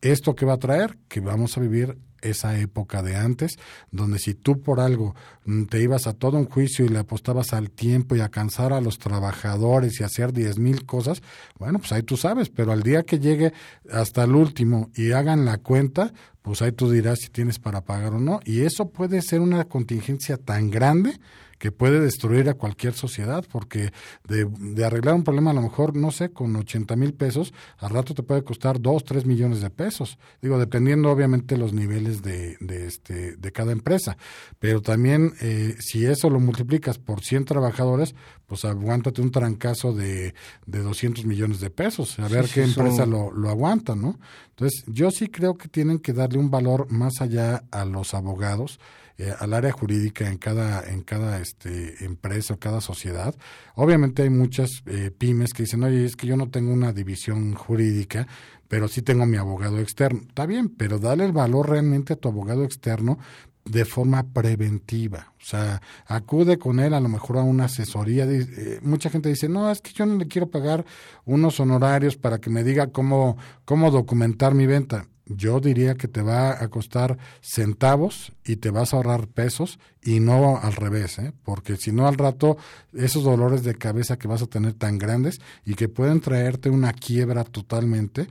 [0.00, 0.98] ¿Esto qué va a traer?
[1.08, 3.58] Que vamos a vivir esa época de antes,
[3.90, 7.52] donde si tú por algo mm, te ibas a todo un juicio y le apostabas
[7.52, 11.22] al tiempo y a cansar a los trabajadores y hacer diez mil cosas,
[11.58, 13.52] bueno, pues ahí tú sabes, pero al día que llegue
[13.90, 18.14] hasta el último y hagan la cuenta, pues ahí tú dirás si tienes para pagar
[18.14, 18.40] o no.
[18.44, 21.18] Y eso puede ser una contingencia tan grande
[21.64, 23.90] que puede destruir a cualquier sociedad, porque
[24.28, 27.88] de, de, arreglar un problema a lo mejor, no sé, con 80 mil pesos, al
[27.88, 30.18] rato te puede costar 2, 3 millones de pesos.
[30.42, 34.18] Digo, dependiendo obviamente los niveles de, de, este, de cada empresa.
[34.58, 40.34] Pero también, eh, si eso lo multiplicas por 100 trabajadores, pues aguántate un trancazo de,
[40.66, 43.10] de 200 millones de pesos, a ver sí, qué sí, empresa son...
[43.10, 44.18] lo, lo aguanta, ¿no?
[44.50, 48.78] Entonces, yo sí creo que tienen que darle un valor más allá a los abogados,
[49.18, 53.34] eh, al área jurídica en cada en cada este empresa o cada sociedad
[53.74, 57.54] obviamente hay muchas eh, pymes que dicen oye es que yo no tengo una división
[57.54, 58.26] jurídica
[58.68, 62.28] pero sí tengo mi abogado externo está bien pero dale el valor realmente a tu
[62.28, 63.18] abogado externo
[63.64, 65.32] de forma preventiva.
[65.40, 68.24] O sea, acude con él a lo mejor a una asesoría.
[68.24, 70.84] Eh, mucha gente dice, no, es que yo no le quiero pagar
[71.24, 75.06] unos honorarios para que me diga cómo, cómo documentar mi venta.
[75.26, 80.20] Yo diría que te va a costar centavos y te vas a ahorrar pesos y
[80.20, 81.32] no al revés, ¿eh?
[81.44, 82.58] porque si no al rato
[82.92, 86.92] esos dolores de cabeza que vas a tener tan grandes y que pueden traerte una
[86.92, 88.28] quiebra totalmente,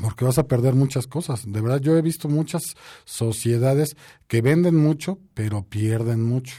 [0.00, 1.42] porque vas a perder muchas cosas.
[1.46, 2.62] De verdad, yo he visto muchas
[3.04, 3.96] sociedades
[4.26, 6.54] que venden mucho, pero pierden mucho.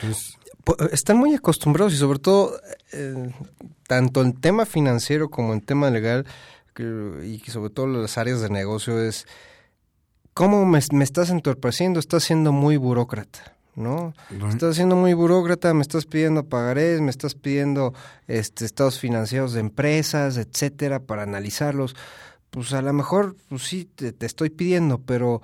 [0.00, 0.38] Entonces,
[0.92, 2.58] están muy acostumbrados y sobre todo,
[2.92, 3.30] eh,
[3.86, 6.26] tanto en tema financiero como en tema legal,
[6.78, 9.26] y sobre todo las áreas de negocio, es
[10.32, 13.52] cómo me, me estás entorpeciendo, estás siendo muy burócrata.
[13.76, 14.14] ¿no?
[14.30, 14.50] Right.
[14.50, 17.92] Estás siendo muy burócrata, me estás pidiendo pagarés, me estás pidiendo
[18.28, 21.96] este, estados financieros de empresas, etcétera, para analizarlos
[22.54, 25.42] pues a lo mejor, pues sí, te, te estoy pidiendo, pero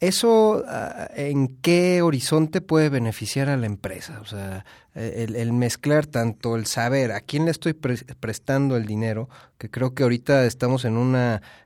[0.00, 4.20] ¿eso uh, en qué horizonte puede beneficiar a la empresa?
[4.20, 9.28] O sea, el, mezclar tanto el saber a quién le estoy pre prestando el dinero,
[9.58, 11.16] que creo que ahorita estamos en un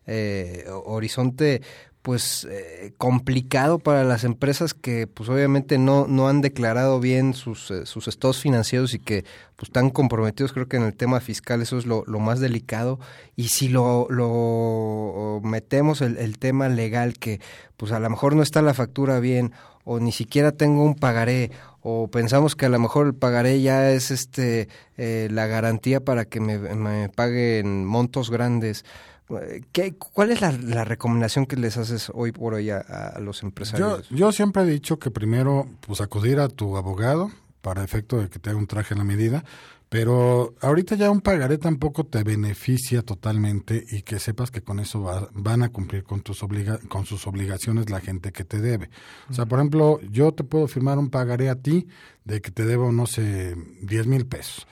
[0.06, 1.62] eh, horizonte
[2.02, 7.70] pues eh, complicado para las empresas que pues obviamente no, no han declarado bien sus,
[7.70, 9.24] eh, sus estados financieros y que
[9.56, 12.98] pues están comprometidos creo que en el tema fiscal eso es lo, más delicado.
[13.36, 17.40] Y si lo, lo metemos el, el tema legal que
[17.76, 19.52] pues a lo mejor no está la factura bien
[19.84, 21.50] o ni siquiera tengo un pagaré
[21.82, 26.24] o pensamos que a lo mejor el pagaré ya es este eh, la garantía para
[26.24, 28.84] que me, me paguen montos grandes
[29.72, 33.42] ¿Qué, ¿Cuál es la, la, recomendación que les haces hoy por hoy a, a los
[33.42, 34.08] empresarios?
[34.08, 38.28] Yo, yo, siempre he dicho que primero pues acudir a tu abogado para efecto de
[38.28, 39.44] que te haga un traje a la medida,
[39.90, 45.02] pero ahorita ya un pagaré tampoco te beneficia totalmente y que sepas que con eso
[45.02, 48.88] va, van a cumplir con, tus obliga, con sus obligaciones la gente que te debe.
[49.28, 51.88] O sea, por ejemplo, yo te puedo firmar un pagaré a ti
[52.24, 54.66] de que te debo, no sé, 10 mil pesos.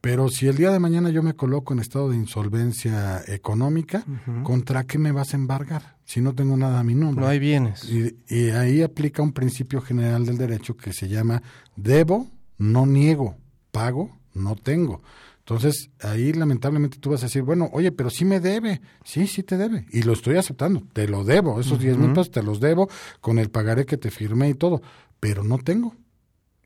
[0.00, 4.30] Pero si el día de mañana yo me coloco en estado de insolvencia económica, uh
[4.30, 4.42] -huh.
[4.42, 5.96] ¿contra qué me vas a embargar?
[6.04, 7.22] Si no tengo nada a mi nombre.
[7.22, 7.84] No hay bienes.
[7.84, 11.42] Y, y, ahí aplica un principio general del derecho que se llama
[11.76, 13.36] debo, no niego,
[13.70, 15.02] pago, no tengo.
[15.40, 18.80] Entonces, ahí lamentablemente tú vas a decir, bueno, oye, pero sí me debe.
[19.04, 19.86] Sí, sí te debe.
[19.90, 20.82] Y lo estoy aceptando.
[20.92, 21.60] Te lo debo.
[21.60, 21.96] Esos uh -huh.
[21.96, 22.88] 10 mil pesos te los debo
[23.20, 24.80] con el pagaré que te firmé y todo.
[25.18, 25.96] Pero no tengo.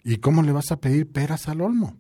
[0.05, 1.97] ¿Y cómo le vas a pedir peras al olmo?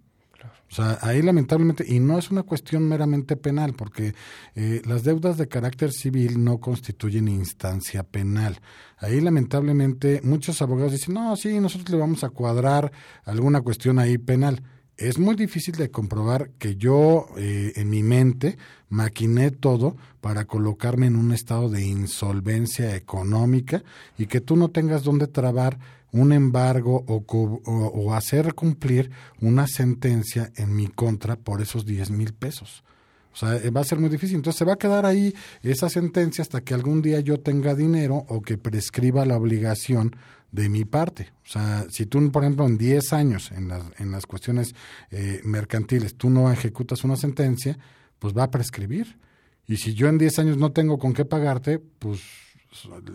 [0.74, 4.12] O sea, ahí lamentablemente, y no es una cuestión meramente penal, porque
[4.56, 8.58] eh, las deudas de carácter civil no constituyen instancia penal.
[8.98, 12.90] Ahí lamentablemente muchos abogados dicen, no, sí, nosotros le vamos a cuadrar
[13.24, 14.64] alguna cuestión ahí penal.
[14.96, 18.56] Es muy difícil de comprobar que yo eh, en mi mente
[18.88, 23.82] maquiné todo para colocarme en un estado de insolvencia económica
[24.16, 25.78] y que tú no tengas donde trabar
[26.12, 32.12] un embargo o, o, o, hacer cumplir una sentencia en mi contra por esos 10
[32.12, 32.84] mil pesos.
[33.34, 34.36] O sea, eh, va a ser muy difícil.
[34.36, 38.24] Entonces se va a quedar ahí esa sentencia hasta que algún día yo tenga dinero
[38.28, 40.14] o que prescriba la obligación
[40.52, 41.32] de mi parte.
[41.44, 44.74] O sea, si tú, por ejemplo, en 10 años, en las, en las cuestiones
[45.10, 47.76] eh, mercantiles, tú no ejecutas una sentencia,
[48.20, 49.18] pues va a prescribir.
[49.66, 52.20] Y si yo en 10 años no tengo con qué pagarte, pues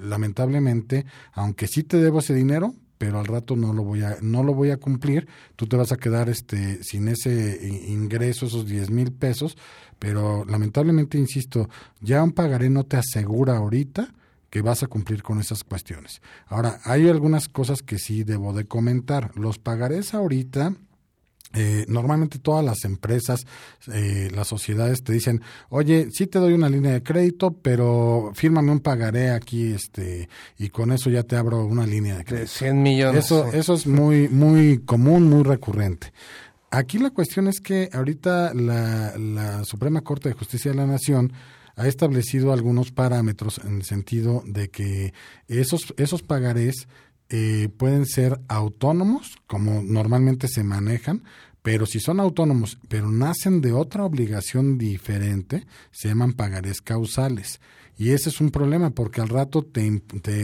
[0.04, 4.44] lamentablemente, aunque sí te debo ese dinero, pero al rato no lo voy a no
[4.44, 5.28] lo voy a cumplir.
[5.56, 9.58] Tú te vas a quedar este sin ese ingreso esos 10 mil pesos
[9.98, 11.70] pero lamentablemente insisto
[12.02, 14.14] ya un pagaré no te asegura ahorita
[14.50, 16.22] que vas a cumplir con esas cuestiones.
[16.48, 19.32] Ahora hay algunas cosas que sí debo de comentar.
[19.36, 20.74] Los pagarés ahorita
[21.54, 23.46] eh, normalmente todas las empresas,
[23.92, 28.72] eh, las sociedades te dicen, oye, sí te doy una línea de crédito, pero fírmame
[28.72, 32.52] un pagaré aquí, este, y con eso ya te abro una línea de crédito.
[32.52, 33.26] 100 millones.
[33.26, 36.14] Eso, eso es muy, muy común, muy recurrente.
[36.72, 41.34] Aquí la cuestión es que ahorita la, la Suprema Corte de Justicia de la Nación
[41.80, 45.14] ha establecido algunos parámetros en el sentido de que
[45.48, 46.90] esos, esos pagarés
[47.30, 51.24] eh, pueden ser autónomos, como normalmente se manejan,
[51.62, 57.60] pero si son autónomos, pero nacen de otra obligación diferente, se llaman pagarés causales.
[58.00, 60.02] Y ese es un problema porque al rato te,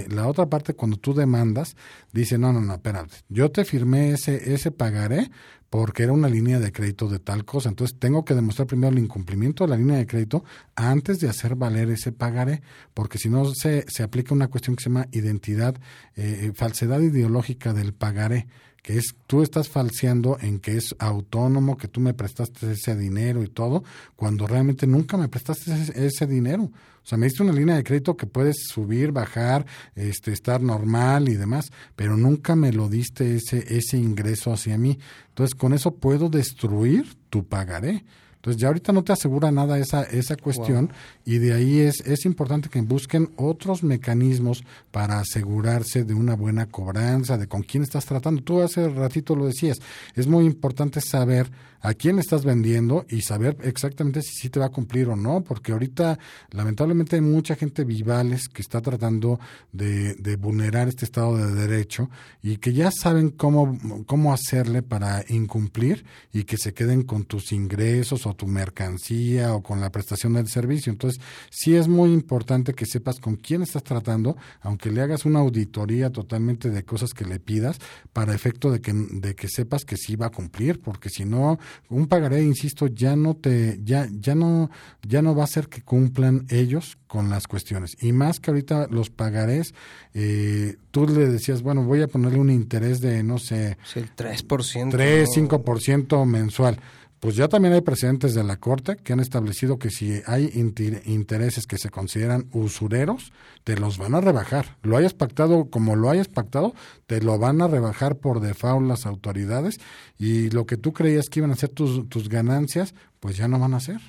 [0.10, 1.78] la otra parte cuando tú demandas
[2.12, 5.32] dice, no, no, no, espérate, yo te firmé ese, ese pagaré
[5.70, 7.70] porque era una línea de crédito de tal cosa.
[7.70, 10.44] Entonces tengo que demostrar primero el incumplimiento de la línea de crédito
[10.76, 12.62] antes de hacer valer ese pagaré,
[12.94, 15.76] porque si no se, se aplica una cuestión que se llama identidad,
[16.16, 18.48] eh, falsedad ideológica del pagaré
[18.86, 23.42] que es tú estás falseando en que es autónomo, que tú me prestaste ese dinero
[23.42, 23.84] y todo,
[24.16, 26.66] cuando realmente nunca me prestaste ese, dinero.
[26.66, 26.72] O
[27.08, 31.34] sea, me diste una línea de crédito que puedes subir, bajar, este, estar normal y
[31.34, 35.00] demás, pero nunca me lo diste ese, ese ingreso hacia mí.
[35.30, 38.06] Entonces, con eso puedo destruir tu pagaré.
[38.46, 40.94] Entonces ya ahorita no te asegura nada esa, esa cuestión
[41.26, 46.68] y de ahí es, es importante que busquen otros mecanismos para asegurarse de una buena
[46.68, 48.44] cobranza, de con quién estás tratando.
[48.44, 49.82] Tú hace ratito lo decías,
[50.14, 51.50] es muy importante saber
[51.86, 55.44] a quién estás vendiendo y saber exactamente si sí te va a cumplir o no,
[55.44, 56.18] porque ahorita
[56.50, 59.40] lamentablemente hay mucha gente vivales que está tratando
[59.72, 62.10] de, de vulnerar este Estado de Derecho
[62.42, 67.52] y que ya saben cómo, cómo hacerle para incumplir y que se queden con tus
[67.52, 70.92] ingresos o tu mercancía o con la prestación del servicio.
[70.92, 71.22] Entonces,
[71.52, 76.10] sí es muy importante que sepas con quién estás tratando, aunque le hagas una auditoría
[76.10, 77.78] totalmente de cosas que le pidas,
[78.12, 81.60] para efecto de que, de que sepas que sí va a cumplir, porque si no,
[81.90, 84.70] un pagaré, insisto, ya no te, ya, ya no,
[85.08, 87.98] ya no va a ser que cumplan ellos con las cuestiones.
[88.02, 89.74] Y más que ahorita los pagarés,
[90.14, 93.78] eh, tú le decías, bueno, voy a ponerle un interés de, no sé...
[93.96, 94.92] el 3%.
[94.92, 96.80] 3, 5% mensual.
[97.26, 101.66] Pues ya también hay precedentes de la Corte que han establecido que si hay intereses
[101.66, 103.34] que se consideran usureros,
[103.64, 104.78] te los van a rebajar.
[104.84, 106.76] Lo hayas pactado como lo hayas pactado,
[107.08, 109.80] te lo van a rebajar por default las autoridades
[110.20, 113.58] y lo que tú creías que iban a ser tus, tus ganancias, pues ya no
[113.58, 114.02] van a ser.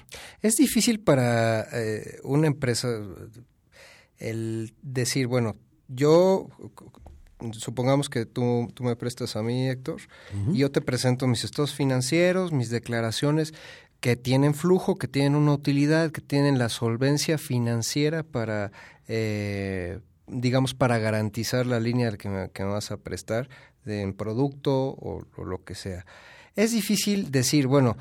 [0.43, 3.01] Es difícil para eh, una empresa
[4.19, 5.57] el decir, bueno,
[5.89, 6.49] yo
[7.53, 10.01] supongamos que tú, tú me prestas a mí, Héctor,
[10.53, 13.53] y yo te presento mis estados financieros, mis declaraciones
[14.01, 18.73] que tienen flujo, que tienen una utilidad, que tienen la solvencia financiera para,
[19.09, 23.49] eh, digamos, para garantizar la línea que me, que me vas a prestar
[23.85, 26.05] de, en producto o, o, lo que sea.
[26.55, 27.97] Es difícil decir, bueno,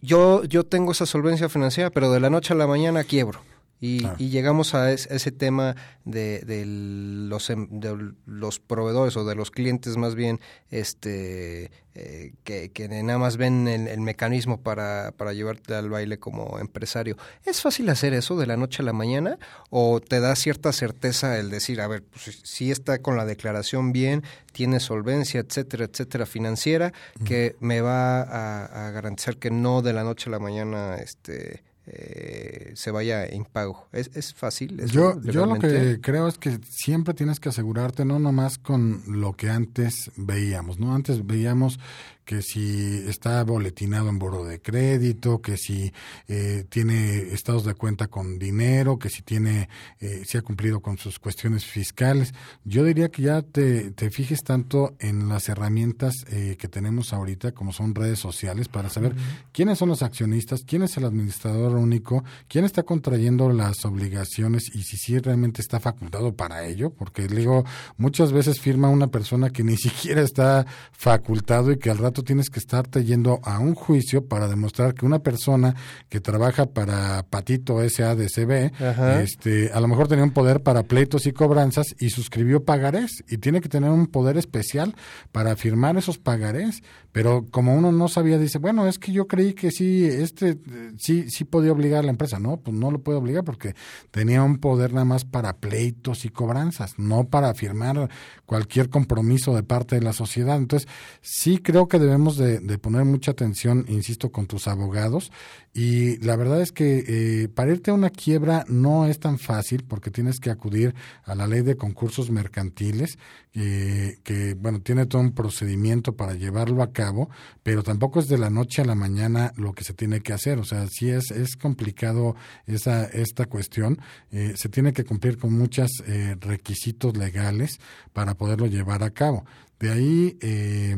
[0.00, 3.40] yo, yo tengo esa solvencia financiera, pero de la noche a la mañana quiebro
[3.80, 9.34] y, y, llegamos a ese tema de, de, los, em, de los proveedores o de
[9.34, 15.12] los clientes más bien este eh, que, que, nada más ven el, el, mecanismo para,
[15.12, 17.16] para llevarte al baile como empresario.
[17.44, 19.38] ¿Es fácil hacer eso de la noche a la mañana
[19.70, 23.92] o te da cierta certeza el decir, a ver, pues, si está con la declaración
[23.92, 26.92] bien, tiene solvencia, etcétera, etcétera, financiera,
[27.24, 31.65] que me va a, a garantizar que no de la noche a la mañana este
[31.86, 33.86] eh, se vaya impago.
[33.92, 34.80] ¿Es, es fácil?
[34.80, 39.02] ¿Es yo, yo lo que creo es que siempre tienes que asegurarte, no nomás con
[39.06, 40.94] lo que antes veíamos, ¿no?
[40.94, 41.78] Antes veíamos
[42.26, 45.92] que si está boletinado en buro de crédito, que si
[46.26, 49.68] eh, tiene estados de cuenta con dinero, que si tiene,
[50.00, 52.34] eh, si ha cumplido con sus cuestiones fiscales.
[52.64, 57.52] Yo diría que ya te, te fijes tanto en las herramientas eh, que tenemos ahorita,
[57.52, 59.52] como son redes sociales, para saber uh -huh.
[59.52, 64.82] quiénes son los accionistas, quién es el administrador único, quién está contrayendo las obligaciones y
[64.82, 67.64] si sí realmente está facultado para ello, porque digo,
[67.96, 72.50] muchas veces firma una persona que ni siquiera está facultado y que al rato tienes
[72.50, 75.74] que estarte yendo a un juicio para demostrar que una persona
[76.08, 79.22] que trabaja para Patito SADCB, Ajá.
[79.22, 83.38] este, a lo mejor tenía un poder para pleitos y cobranzas y suscribió pagarés y
[83.38, 84.94] tiene que tener un poder especial
[85.32, 86.82] para firmar esos pagarés.
[87.12, 90.58] Pero como uno no sabía, dice, bueno, es que yo creí que sí, este,
[90.98, 92.38] sí, sí podía obligar a la empresa.
[92.38, 93.74] No, pues no lo puede obligar porque
[94.10, 98.10] tenía un poder nada más para pleitos y cobranzas, no para firmar
[98.44, 100.56] cualquier compromiso de parte de la sociedad.
[100.56, 100.88] Entonces,
[101.22, 105.30] sí creo que debemos de, poner mucha atención, insisto, con tus abogados.
[105.74, 109.84] Y la verdad es que eh, para irte a una quiebra no es tan fácil
[109.84, 110.94] porque tienes que acudir
[111.24, 113.18] a la ley de concursos mercantiles,
[113.52, 117.28] eh, que bueno, tiene todo un procedimiento para llevarlo a cabo,
[117.62, 120.58] pero tampoco es de la noche a la mañana lo que se tiene que hacer.
[120.58, 122.36] O sea, sí es, es complicado
[122.66, 123.98] esa, esta cuestión.
[124.30, 127.78] Eh, se tiene que cumplir con muchos eh, requisitos legales
[128.12, 129.44] para poderlo llevar a cabo.
[129.78, 130.96] De ahí, eh,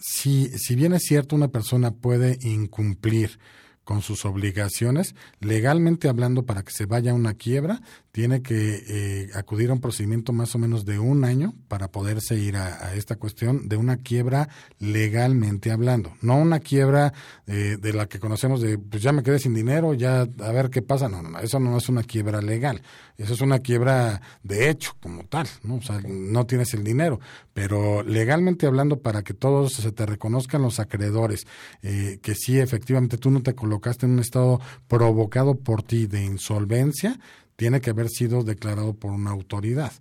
[0.00, 3.38] si, si bien es cierto, una persona puede incumplir
[3.84, 7.80] con sus obligaciones, legalmente hablando, para que se vaya a una quiebra,
[8.12, 12.36] tiene que eh, acudir a un procedimiento más o menos de un año para poderse
[12.36, 17.12] ir a, a esta cuestión de una quiebra legalmente hablando, no una quiebra
[17.46, 20.70] eh, de la que conocemos de, pues ya me quedé sin dinero, ya a ver
[20.70, 22.82] qué pasa, no, no, eso no es una quiebra legal,
[23.16, 25.76] eso es una quiebra de hecho como tal, ¿no?
[25.76, 27.18] O sea, no tienes el dinero,
[27.54, 31.46] pero legalmente hablando para que todos se te reconozcan los acreedores,
[31.82, 33.71] eh, que sí efectivamente tú no te colocaste
[34.06, 37.18] en un estado provocado por ti de insolvencia,
[37.56, 39.92] tiene que haber sido declarado por una autoridad.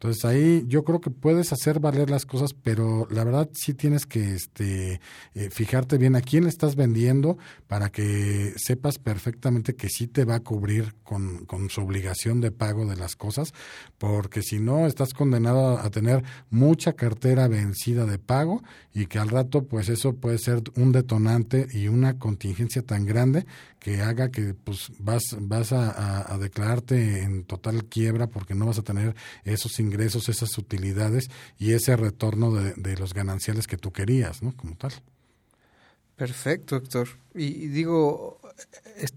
[0.00, 4.06] Entonces ahí yo creo que puedes hacer valer las cosas, pero la verdad sí tienes
[4.06, 4.98] que este,
[5.34, 7.36] eh, fijarte bien a quién estás vendiendo
[7.66, 12.50] para que sepas perfectamente que sí te va a cubrir con, con su obligación de
[12.50, 13.52] pago de las cosas,
[13.98, 18.62] porque si no estás condenado a tener mucha cartera vencida de pago
[18.94, 23.44] y que al rato pues eso puede ser un detonante y una contingencia tan grande
[23.80, 28.78] que haga que pues vas vas a, a, declararte en total quiebra porque no vas
[28.78, 34.42] a tener esos ingresos, esas utilidades y ese retorno de, los gananciales que tú querías,
[34.42, 34.54] ¿no?
[34.54, 34.92] Como tal.
[36.16, 37.08] Perfecto, Héctor.
[37.34, 38.38] Y, y digo,
[38.96, 39.14] es,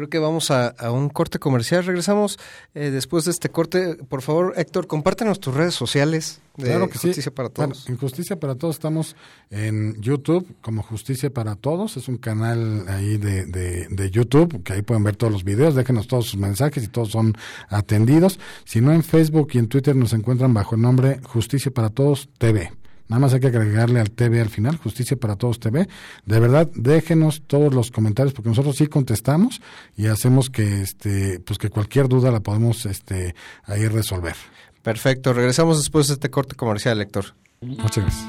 [0.00, 1.84] creo que vamos a, a, un corte comercial.
[1.84, 2.38] Regresamos
[2.74, 3.96] eh, después de este corte.
[3.96, 7.30] Por favor, Héctor, compártenos tus redes sociales de claro que Justicia sí.
[7.30, 7.68] para Todos.
[7.68, 9.16] Bueno, en Justicia para Todos estamos
[9.50, 11.98] en YouTube como Justicia para Todos.
[11.98, 15.74] Es un canal ahí de, de, de, YouTube que ahí pueden ver todos los videos.
[15.74, 17.34] Déjenos todos sus mensajes y todos son
[17.68, 18.38] atendidos.
[18.64, 22.30] Si no, en Facebook y en Twitter nos encuentran bajo el nombre Justicia para Todos
[22.38, 22.79] TV.
[23.10, 25.88] Nada más hay que agregarle al TV al final, Justicia para Todos TV.
[26.26, 29.60] De verdad, déjenos todos los comentarios porque nosotros sí contestamos
[29.96, 33.34] y hacemos que este pues que cualquier duda la podemos este
[33.64, 34.36] ahí resolver.
[34.84, 37.34] Perfecto, regresamos después de este corte comercial, Héctor.
[37.62, 38.28] Muchas gracias.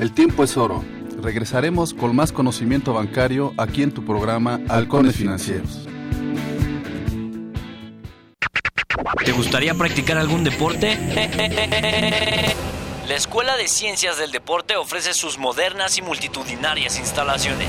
[0.00, 0.82] El tiempo es oro.
[1.22, 5.86] Regresaremos con más conocimiento bancario aquí en tu programa Halcones Financieros.
[9.26, 10.96] ¿Te gustaría practicar algún deporte?
[13.08, 17.68] La Escuela de Ciencias del Deporte ofrece sus modernas y multitudinarias instalaciones,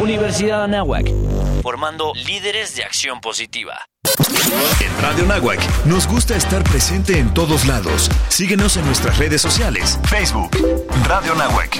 [0.00, 1.12] Universidad Anáhuac,
[1.62, 3.86] formando líderes de acción positiva.
[4.80, 8.10] En Radio Nahuac nos gusta estar presente en todos lados.
[8.28, 10.00] Síguenos en nuestras redes sociales.
[10.04, 10.52] Facebook,
[11.06, 11.78] Radio Nahuac.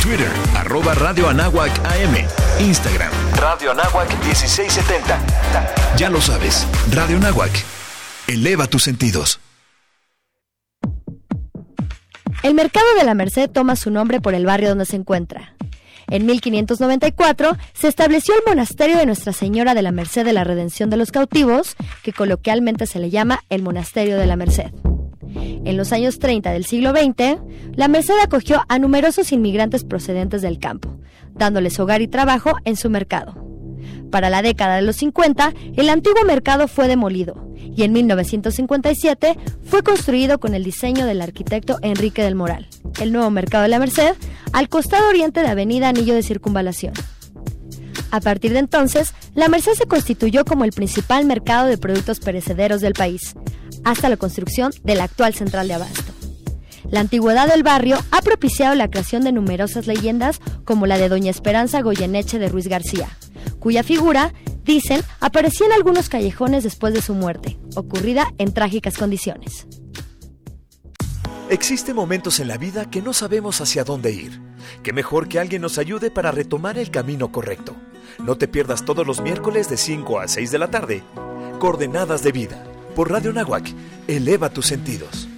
[0.00, 2.24] Twitter, arroba Radio Anáhuac AM.
[2.60, 5.18] Instagram, Radio Anáhuac 1670.
[5.96, 7.50] Ya lo sabes, Radio Nahuac.
[8.28, 9.40] Eleva tus sentidos.
[12.44, 15.56] El mercado de la Merced toma su nombre por el barrio donde se encuentra.
[16.10, 20.90] En 1594 se estableció el monasterio de Nuestra Señora de la Merced de la Redención
[20.90, 24.72] de los Cautivos, que coloquialmente se le llama el Monasterio de la Merced.
[25.36, 27.38] En los años 30 del siglo XX,
[27.76, 30.96] la Merced acogió a numerosos inmigrantes procedentes del campo,
[31.34, 33.36] dándoles hogar y trabajo en su mercado.
[34.10, 39.82] Para la década de los 50, el antiguo mercado fue demolido y en 1957 fue
[39.82, 42.68] construido con el diseño del arquitecto Enrique del Moral,
[43.00, 44.14] el nuevo mercado de la Merced,
[44.52, 46.94] al costado oriente de Avenida Anillo de Circunvalación.
[48.10, 52.80] A partir de entonces, la Merced se constituyó como el principal mercado de productos perecederos
[52.80, 53.34] del país,
[53.84, 56.12] hasta la construcción de la actual central de abasto.
[56.90, 61.30] La antigüedad del barrio ha propiciado la creación de numerosas leyendas como la de Doña
[61.30, 63.08] Esperanza Goyeneche de Ruiz García,
[63.60, 64.32] cuya figura,
[64.64, 69.66] dicen, aparecía en algunos callejones después de su muerte, ocurrida en trágicas condiciones.
[71.48, 74.40] Existen momentos en la vida que no sabemos hacia dónde ir.
[74.84, 77.74] Qué mejor que alguien nos ayude para retomar el camino correcto.
[78.20, 81.02] No te pierdas todos los miércoles de 5 a 6 de la tarde.
[81.58, 82.64] Coordenadas de vida.
[82.94, 83.68] Por Radio Nahuac.
[84.06, 85.28] Eleva tus sentidos.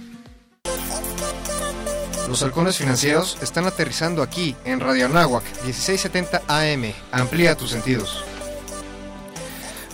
[2.27, 6.93] Los halcones financieros están aterrizando aquí en Radio Anáhuac 1670 AM.
[7.11, 8.23] Amplía tus sentidos.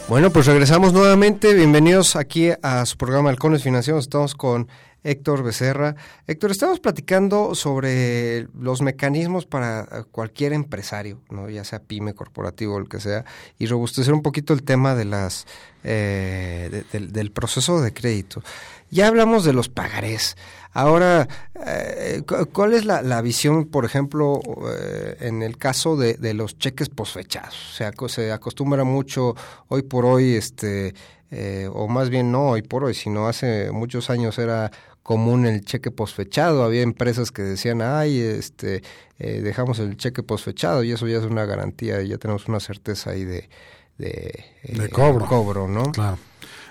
[0.09, 1.53] Bueno, pues regresamos nuevamente.
[1.53, 4.05] Bienvenidos aquí a su programa Halcones Financieros.
[4.05, 4.67] Estamos con
[5.03, 5.95] Héctor Becerra.
[6.25, 12.89] Héctor, estamos platicando sobre los mecanismos para cualquier empresario, no ya sea pyme, corporativo, el
[12.89, 13.23] que sea,
[13.59, 15.45] y robustecer un poquito el tema de las
[15.83, 18.41] eh, del proceso de crédito.
[18.89, 20.37] Ya hablamos de los pagarés.
[20.71, 21.27] Ahora,
[21.65, 22.21] eh,
[22.53, 24.39] ¿cuál es la, visión, por ejemplo,
[24.71, 27.71] eh, en el caso de, de los cheques posfechados?
[27.71, 29.35] O sea, se acostumbra mucho
[29.67, 30.93] hoy por hoy, este,
[31.31, 35.65] eh, o más bien no hoy por hoy, sino hace muchos años era común el
[35.65, 36.63] cheque posfechado.
[36.63, 38.83] Había empresas que decían, ay, este,
[39.17, 43.25] dejamos el cheque posfechado y eso ya es una garantía, ya tenemos una certeza ahí
[43.25, 43.49] de,
[43.97, 45.25] de, cobro.
[45.25, 45.91] cobro, ¿no?
[45.91, 46.19] Claro.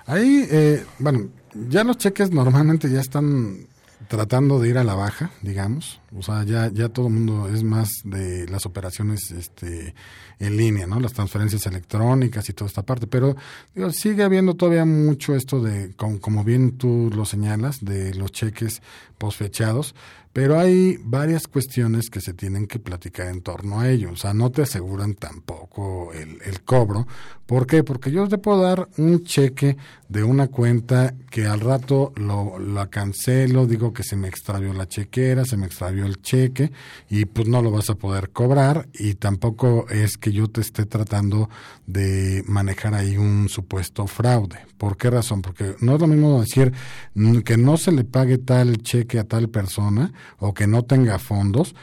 [0.06, 0.48] Ahí,
[1.00, 1.30] bueno,
[1.68, 3.66] ya los cheques normalmente ya están
[4.08, 6.00] tratando de ir a la baja, digamos.
[6.16, 9.94] O sea, ya, ya todo el mundo es más de las operaciones este,
[10.38, 11.00] en línea, ¿no?
[11.00, 13.06] Las transferencias electrónicas y toda esta parte.
[13.06, 13.36] Pero
[13.74, 18.32] digo, sigue habiendo todavía mucho esto de, como, como bien tú lo señalas, de los
[18.32, 18.80] cheques
[19.18, 19.94] posfechados.
[20.32, 24.12] Pero hay varias cuestiones que se tienen que platicar en torno a ello.
[24.12, 27.06] O sea, no te aseguran tampoco el, el cobro.
[27.48, 27.82] ¿Por qué?
[27.82, 29.76] Porque yo te puedo dar un cheque
[30.08, 32.58] de una cuenta que al rato lo,
[32.90, 36.72] cancelo, digo que se me extravió la chequera, se me extravió el cheque
[37.08, 40.86] y pues no lo vas a poder cobrar y tampoco es que yo te esté
[40.86, 41.48] tratando
[41.86, 44.58] de manejar ahí un supuesto fraude.
[44.76, 45.42] ¿Por qué razón?
[45.42, 46.72] Porque no es lo mismo decir
[47.44, 51.74] que no se le pague tal cheque a tal persona o que no tenga fondos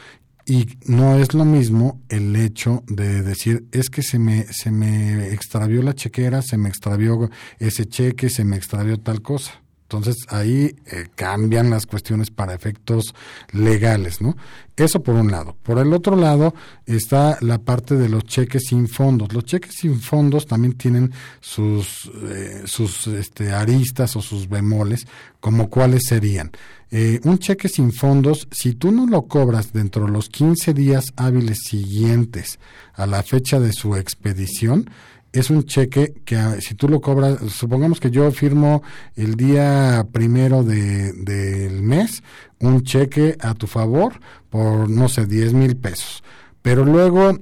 [0.45, 5.29] y no es lo mismo el hecho de decir, es que se me, se me
[5.33, 9.64] extravió la chequera, se me extravió ese cheque, se me extravió tal cosa.
[9.85, 13.13] Entonces ahí eh, cambian las cuestiones para efectos
[13.51, 14.35] legales, ¿no?
[14.75, 15.55] Eso por un lado.
[15.61, 16.55] Por el otro lado
[16.87, 19.31] está la parte de los cheques sin fondos.
[19.31, 25.05] Los cheques sin fondos también tienen sus, eh, sus este, aristas o sus bemoles,
[25.39, 26.51] como cuáles serían.
[26.89, 31.13] Eh, un cheque sin fondos, si tú no lo cobras dentro de los 15 días
[31.15, 32.59] hábiles siguientes
[32.93, 34.89] a la fecha de su expedición,
[35.35, 38.81] es un cheque que ah, si tú lo cobras, supongamos que yo firmo
[39.15, 42.23] el día primero de, del mes
[42.59, 44.19] un cheque a tu favor
[44.49, 46.23] por, no sé, 10 mil pesos.
[46.61, 47.37] Pero luego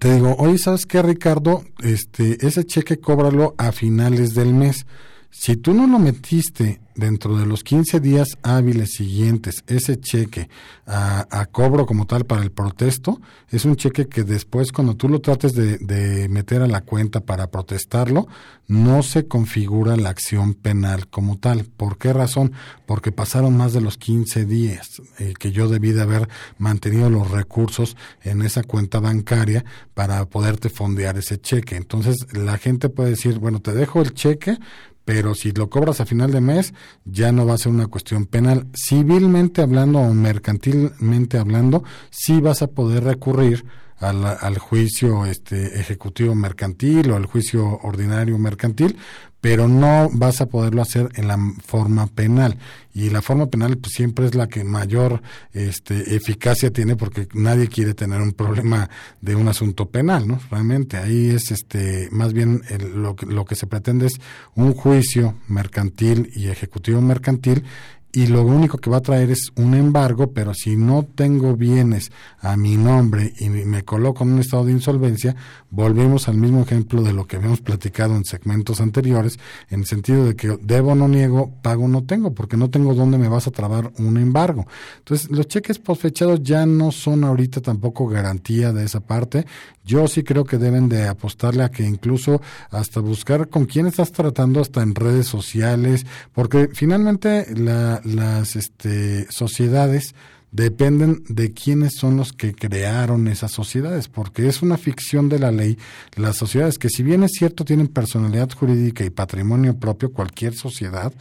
[0.00, 1.64] te digo, oye, ¿sabes qué, Ricardo?
[1.82, 4.86] Este, ese cheque cóbralo a finales del mes.
[5.34, 10.50] Si tú no lo metiste dentro de los 15 días hábiles siguientes ese cheque
[10.86, 13.18] a, cobro como tal para el protesto,
[13.48, 17.50] es un cheque que después cuando tú lo trates de, meter a la cuenta para
[17.50, 18.28] protestarlo,
[18.68, 21.64] no se configura la acción penal como tal.
[21.64, 22.52] ¿Por qué razón?
[22.84, 26.28] Porque pasaron más de los 15 días eh, que yo debí de haber
[26.58, 29.64] mantenido los recursos en esa cuenta bancaria
[29.94, 31.76] para poderte fondear ese cheque.
[31.76, 34.58] Entonces la gente puede decir, bueno, te dejo el cheque,
[35.04, 36.74] pero si lo cobras a final de mes
[37.04, 38.68] ya no va a ser una cuestión penal.
[38.74, 43.64] Civilmente hablando o mercantilmente hablando, sí vas a poder recurrir
[43.98, 48.96] al, al juicio este, ejecutivo mercantil o al juicio ordinario mercantil,
[49.42, 51.36] pero no vas a poderlo hacer en la
[51.66, 52.56] forma penal.
[52.94, 55.20] Y la forma penal pues siempre es la que mayor
[55.52, 58.88] este, eficacia tiene porque nadie quiere tener un problema
[59.20, 62.62] de un asunto penal no realmente ahí es este más bien
[62.94, 64.20] lo, lo que se pretende es
[64.54, 67.64] un juicio mercantil y ejecutivo mercantil
[68.14, 72.12] y lo único que va a traer es un embargo, pero si no tengo bienes
[72.40, 75.34] a mi nombre y me coloco en un estado de insolvencia,
[75.70, 79.38] volvemos al mismo ejemplo de lo que habíamos platicado en segmentos anteriores,
[79.70, 83.16] en el sentido de que debo no niego, pago no tengo, porque no tengo dónde
[83.16, 84.66] me vas a trabar un embargo.
[84.98, 89.46] Entonces, los cheques posfechados ya no son ahorita tampoco garantía de esa parte.
[89.84, 92.40] Yo sí creo que deben de apostarle a que incluso
[92.70, 99.30] hasta buscar con quién estás tratando hasta en redes sociales, porque finalmente la, las este,
[99.30, 100.14] sociedades
[100.50, 105.50] dependen de quiénes son los que crearon esas sociedades, porque es una ficción de la
[105.50, 105.78] ley.
[106.14, 111.12] Las sociedades que si bien es cierto tienen personalidad jurídica y patrimonio propio, cualquier sociedad,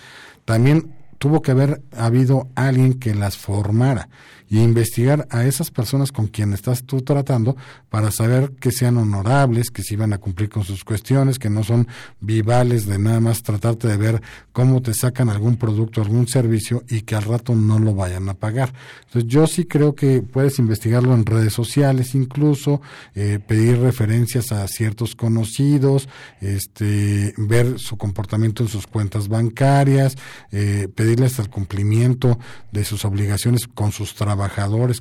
[0.43, 4.09] también tuvo que haber habido alguien que las formara
[4.51, 7.55] y investigar a esas personas con quien estás tú tratando
[7.89, 11.63] para saber que sean honorables, que si van a cumplir con sus cuestiones, que no
[11.63, 11.87] son
[12.19, 14.21] vivales de nada más tratarte de ver
[14.51, 18.33] cómo te sacan algún producto, algún servicio y que al rato no lo vayan a
[18.33, 18.73] pagar.
[19.05, 22.81] Entonces yo sí creo que puedes investigarlo en redes sociales incluso,
[23.15, 26.09] eh, pedir referencias a ciertos conocidos,
[26.41, 30.17] este, ver su comportamiento en sus cuentas bancarias,
[30.51, 32.37] eh, pedirles el cumplimiento
[32.73, 34.40] de sus obligaciones con sus trabajadores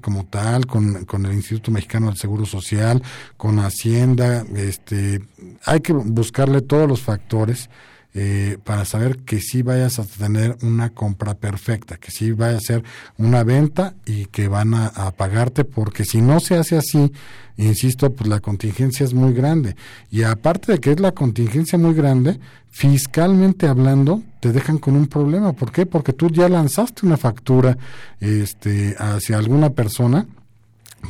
[0.00, 3.02] como tal, con, con el Instituto Mexicano del Seguro Social,
[3.36, 5.20] con Hacienda, este,
[5.64, 7.68] hay que buscarle todos los factores
[8.12, 12.60] eh, para saber que sí vayas a tener una compra perfecta, que sí vaya a
[12.60, 12.82] ser
[13.18, 17.12] una venta y que van a, a, pagarte, porque si no se hace así,
[17.56, 19.76] insisto, pues la contingencia es muy grande.
[20.10, 22.40] Y aparte de que es la contingencia muy grande,
[22.70, 25.52] fiscalmente hablando, te dejan con un problema.
[25.52, 25.86] ¿Por qué?
[25.86, 27.76] Porque tú ya lanzaste una factura
[28.18, 30.26] este, hacia alguna persona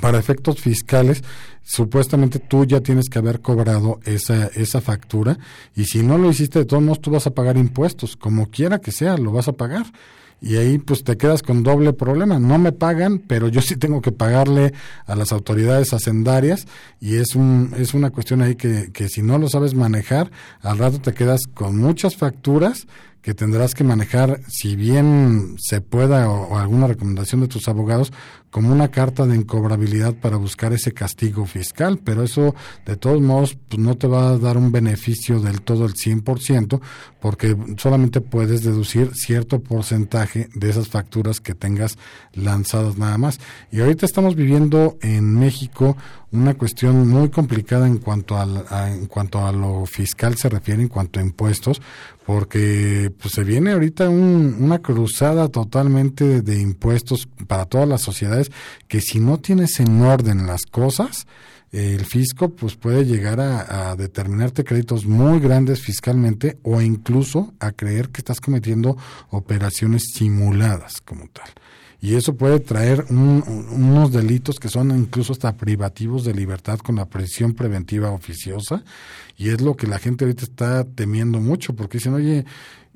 [0.01, 1.23] para efectos fiscales,
[1.63, 5.39] supuestamente tú ya tienes que haber cobrado esa, esa factura
[5.75, 8.79] y si no lo hiciste de todos modos tú vas a pagar impuestos, como quiera
[8.79, 9.87] que sea, lo vas a pagar.
[10.43, 12.39] Y ahí pues te quedas con doble problema.
[12.39, 14.73] No me pagan, pero yo sí tengo que pagarle
[15.05, 16.67] a las autoridades hacendarias
[16.99, 20.31] y es, un, es una cuestión ahí que, que si no lo sabes manejar,
[20.63, 22.87] al rato te quedas con muchas facturas
[23.23, 28.13] que tendrás que manejar, si bien se pueda o, alguna recomendación de tus abogados,
[28.51, 32.55] como una carta de incobrabilidad para buscar ese castigo fiscal, pero eso
[32.85, 36.81] de todos modos pues, no te va a dar un beneficio del todo el 100%,
[37.21, 41.97] porque solamente puedes deducir cierto porcentaje de esas facturas que tengas
[42.33, 43.39] lanzadas nada más.
[43.71, 45.97] Y ahorita estamos viviendo en México
[46.33, 50.83] una cuestión muy complicada en cuanto al, a, en cuanto a lo fiscal se refiere,
[50.83, 51.81] en cuanto a impuestos,
[52.31, 58.53] porque pues, se viene ahorita un, una cruzada totalmente de, impuestos para todas las sociedades
[58.87, 61.27] que si no tienes en orden las cosas,
[61.73, 68.11] el fisco pues puede llegar a, determinarte créditos muy grandes fiscalmente o incluso a creer
[68.11, 68.97] que estás cometiendo
[69.31, 71.51] operaciones simuladas como tal.
[72.03, 76.97] Y eso puede traer un, unos delitos que son incluso hasta privativos de libertad con
[76.97, 78.83] la prisión preventiva oficiosa.
[79.37, 82.47] Y es lo que la gente ahorita está temiendo mucho, porque dicen, oye,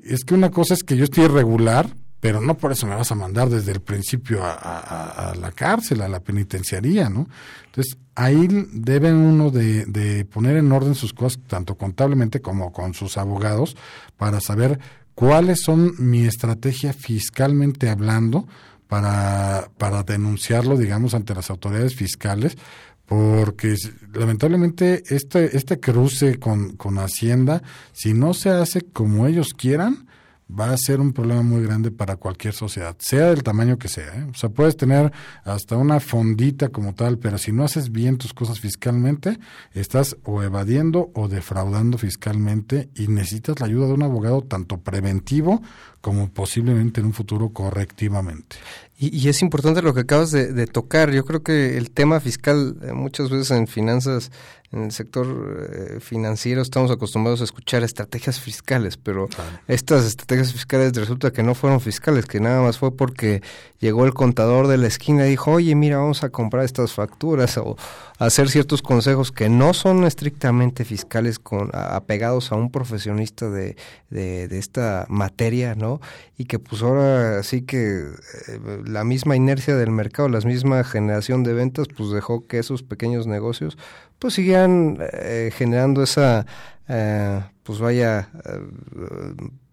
[0.03, 1.87] es que una cosa es que yo estoy irregular,
[2.19, 6.07] pero no por eso me vas a mandar desde el principio a, la cárcel, a
[6.07, 7.27] la penitenciaría, ¿no?
[7.67, 12.95] Entonces, ahí debe uno de, de, poner en orden sus cosas, tanto contablemente como con
[12.95, 13.77] sus abogados,
[14.17, 14.79] para saber
[15.13, 18.47] cuáles son mi estrategia fiscalmente hablando
[18.87, 22.57] para, para denunciarlo, digamos, ante las autoridades fiscales,
[23.05, 23.75] porque
[24.13, 27.61] lamentablemente este, este cruce con, con Hacienda,
[27.93, 30.05] si no se hace como ellos quieran,
[30.47, 34.13] va a ser un problema muy grande para cualquier sociedad, sea del tamaño que sea.
[34.15, 34.27] ¿eh?
[34.29, 35.11] O sea, puedes tener
[35.43, 39.39] hasta una fondita como tal, pero si no haces bien tus cosas fiscalmente,
[39.73, 45.61] estás o evadiendo o defraudando fiscalmente y necesitas la ayuda de un abogado tanto preventivo
[46.05, 48.57] como posiblemente en un futuro correctivamente.
[48.95, 51.11] Y, y es importante lo que acabas de, de, tocar.
[51.11, 54.31] Yo creo que el tema fiscal eh, muchas veces en finanzas,
[54.71, 55.25] en el sector
[55.73, 59.49] eh, financiero, estamos acostumbrados a escuchar estrategias fiscales, pero claro.
[59.67, 63.41] estas estrategias fiscales resulta que no fueron fiscales, que nada más fue porque
[63.79, 67.57] llegó el contador de la esquina y dijo, oye, mira, vamos a comprar estas facturas
[67.57, 67.77] o
[68.19, 73.75] hacer ciertos consejos que no son estrictamente fiscales con apegados a un profesionista de,
[74.09, 75.94] de, de esta materia, ¿no?
[76.37, 81.43] Y que pues ahora sí que eh, la misma inercia del mercado, la misma generación
[81.43, 83.77] de ventas, pues dejó que esos pequeños negocios
[84.19, 86.45] pues siguieran eh, generando esa
[86.87, 88.59] eh, pues vaya eh,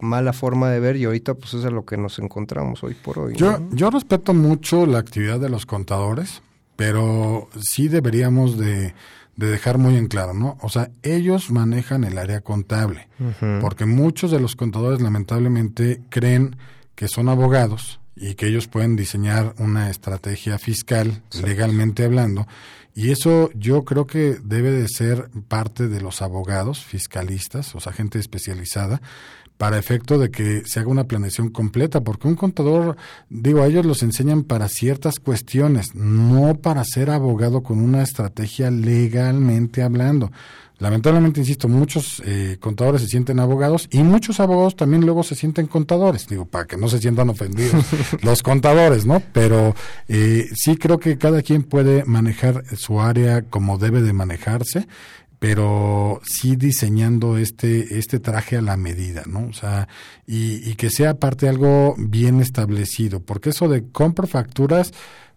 [0.00, 3.18] mala forma de ver y ahorita pues es a lo que nos encontramos hoy por
[3.18, 3.34] hoy.
[3.36, 6.42] Yo, yo respeto mucho la actividad de los contadores,
[6.74, 8.94] pero sí deberíamos de,
[9.36, 10.58] de dejar muy en claro, ¿no?
[10.60, 13.60] O sea, ellos manejan el área contable, uh -huh.
[13.60, 16.56] porque muchos de los contadores lamentablemente creen
[16.94, 22.46] que son abogados y que ellos pueden diseñar una estrategia fiscal, legalmente hablando,
[22.94, 27.92] y eso yo creo que debe de ser parte de los abogados, fiscalistas, o sea,
[27.92, 29.00] gente especializada,
[29.62, 32.96] para efecto de que se haga una planeación completa, porque un contador,
[33.30, 38.72] digo, a ellos los enseñan para ciertas cuestiones, no para ser abogado con una estrategia
[38.72, 40.32] legalmente hablando.
[40.80, 45.68] Lamentablemente, insisto, muchos eh, contadores se sienten abogados y muchos abogados también luego se sienten
[45.68, 47.84] contadores, digo, para que no se sientan ofendidos
[48.22, 49.22] los contadores, ¿no?
[49.32, 49.76] Pero
[50.08, 54.88] eh, sí creo que cada quien puede manejar su área como debe de manejarse
[55.42, 59.48] pero sí diseñando este, este traje a la medida, ¿no?
[59.48, 59.88] O sea,
[60.24, 64.92] y, y que sea aparte algo bien establecido, porque eso de compra facturas,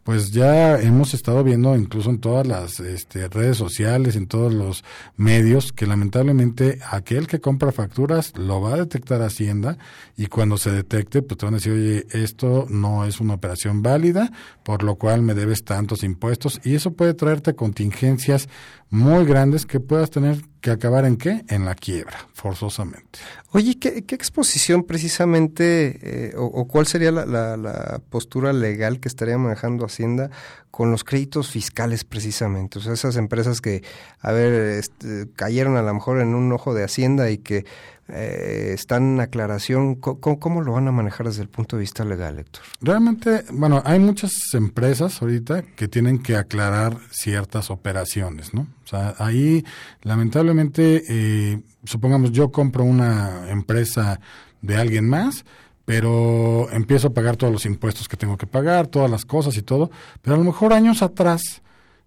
[0.05, 4.83] pues ya hemos estado viendo incluso en todas las este, redes sociales, en todos los
[5.17, 9.79] medios, que lamentablemente aquel que compra facturas lo va a detectar Hacienda
[10.15, 13.81] y cuando se detecte, pues te van a decir, oye, esto no es una operación
[13.81, 14.31] válida,
[14.61, 18.47] por lo cual me debes tantos impuestos y eso puede traerte contingencias
[18.91, 21.45] muy grandes que puedas tener que acabar en qué?
[21.47, 23.19] En la quiebra, forzosamente.
[23.51, 28.99] Oye, ¿qué, qué exposición precisamente eh, o, o, cuál sería la, la, la, postura legal
[28.99, 30.31] que estaría manejando Hacienda
[30.71, 32.79] con los créditos fiscales precisamente?
[32.79, 33.83] O sea, esas empresas que,
[34.19, 37.63] a ver, este, cayeron a lo mejor en un ojo de Hacienda y que
[38.07, 39.93] eh, están en aclaración.
[39.93, 42.63] ¿Cómo, ¿Cómo, lo van a manejar desde el punto de vista legal, Héctor?
[42.81, 48.65] Realmente, bueno, hay muchas empresas ahorita que tienen que aclarar ciertas operaciones, ¿no?
[48.85, 49.65] O sea, ahí,
[50.03, 54.19] lamentablemente, eh, supongamos yo compro una empresa
[54.61, 55.43] de alguien más,
[55.85, 59.63] pero empiezo a pagar todos los impuestos que tengo que pagar, todas las cosas y
[59.63, 59.89] todo,
[60.21, 61.61] pero a lo mejor años atrás,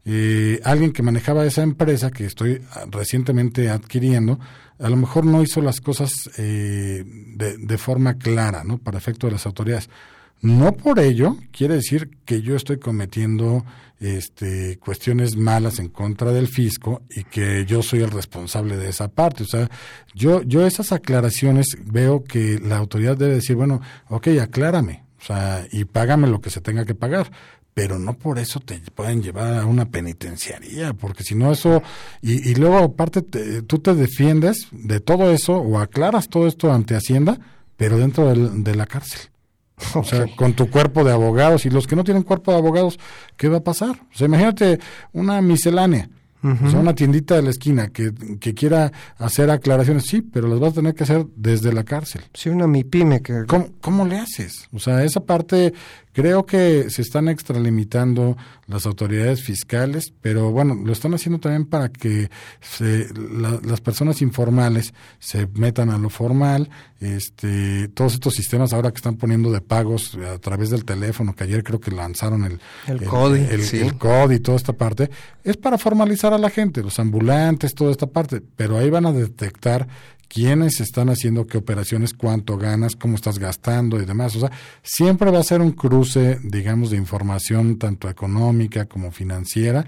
[0.05, 4.39] eh, alguien que manejaba esa empresa que estoy recientemente adquiriendo,
[4.79, 8.79] a lo mejor no hizo las cosas eh, de, de, forma clara, ¿no?
[8.79, 9.91] Para efecto de las autoridades.
[10.41, 13.65] No por ello quiere decir que yo estoy cometiendo
[14.01, 19.09] este, cuestiones malas en contra del fisco y que yo soy el responsable de esa
[19.09, 19.43] parte.
[19.43, 19.69] O sea,
[20.15, 25.67] yo, yo esas aclaraciones veo que la autoridad debe decir, bueno, ok, aclárame, o sea,
[25.73, 27.31] y págame lo que se tenga que pagar
[27.79, 31.81] pero no por eso te pueden llevar a una penitenciaría, porque si no eso,
[32.21, 36.73] y, y luego aparte te, tú te defiendes de todo eso o aclaras todo esto
[36.73, 37.39] ante Hacienda,
[37.77, 39.21] pero dentro de la cárcel.
[39.95, 42.99] O sea, con tu cuerpo de abogados y los que no tienen cuerpo de abogados,
[43.37, 43.91] ¿qué va a pasar?
[44.13, 44.79] O sea, imagínate
[45.13, 46.09] una miscelánea.
[46.41, 46.67] Uh -huh.
[46.67, 50.61] O sea, una tiendita de la esquina que, que, quiera hacer aclaraciones, sí, pero las
[50.61, 52.23] vas a tener que hacer desde la cárcel.
[52.33, 53.45] Sí, una MIPYME que...
[53.49, 54.69] ¿Cómo, ¿Cómo, le haces?
[54.73, 55.75] O sea, esa parte
[56.19, 61.91] creo que se están extralimitando las autoridades fiscales, pero bueno, lo están haciendo también para
[61.91, 62.29] que
[62.61, 68.91] se, la, las personas informales se metan a lo formal, este, todos estos sistemas ahora
[68.91, 72.61] que están poniendo de pagos a través del teléfono, que ayer creo que lanzaron el,
[72.89, 73.79] el, el CODI, el, sí.
[73.79, 75.11] el CODI y toda esta parte,
[75.45, 79.13] es para formalizar a la gente, los ambulantes, toda esta parte, pero ahí van a
[79.13, 79.87] detectar
[80.29, 84.37] quiénes están haciendo qué operaciones, cuánto ganas, cómo estás gastando y demás.
[84.37, 84.53] O sea,
[84.83, 89.87] siempre va a ser un cruce, digamos, de información tanto económica como financiera.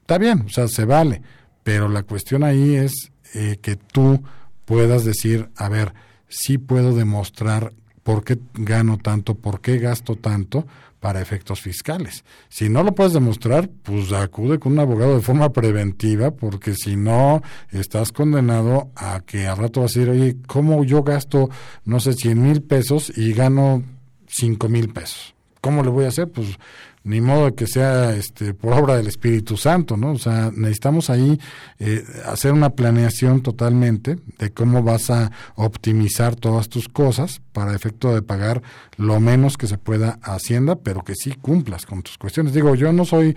[0.00, 1.22] Está bien, o sea, se vale,
[1.62, 4.22] pero la cuestión ahí es eh, que tú
[4.64, 5.94] puedas decir, a ver,
[6.28, 7.72] sí puedo demostrar
[8.02, 10.66] por qué gano tanto, por qué gasto tanto,
[11.04, 12.24] para efectos fiscales.
[12.48, 16.96] Si no lo puedes demostrar, pues acude con un abogado de forma preventiva, porque si
[16.96, 17.42] no,
[17.72, 21.50] estás condenado a que al rato vas a decir, oye, ¿cómo yo gasto,
[21.84, 23.82] no sé, 100 mil pesos y gano
[24.28, 25.34] 5 mil pesos?
[25.60, 26.30] ¿Cómo le voy a hacer?
[26.30, 26.58] Pues
[27.04, 30.12] ni modo que sea este por obra del Espíritu Santo, ¿no?
[30.12, 31.38] O sea, necesitamos ahí
[31.78, 38.14] eh, hacer una planeación totalmente de cómo vas a optimizar todas tus cosas para efecto
[38.14, 38.62] de pagar
[38.96, 42.54] lo menos que se pueda Hacienda, pero que sí cumplas con tus cuestiones.
[42.54, 43.36] Digo, yo no soy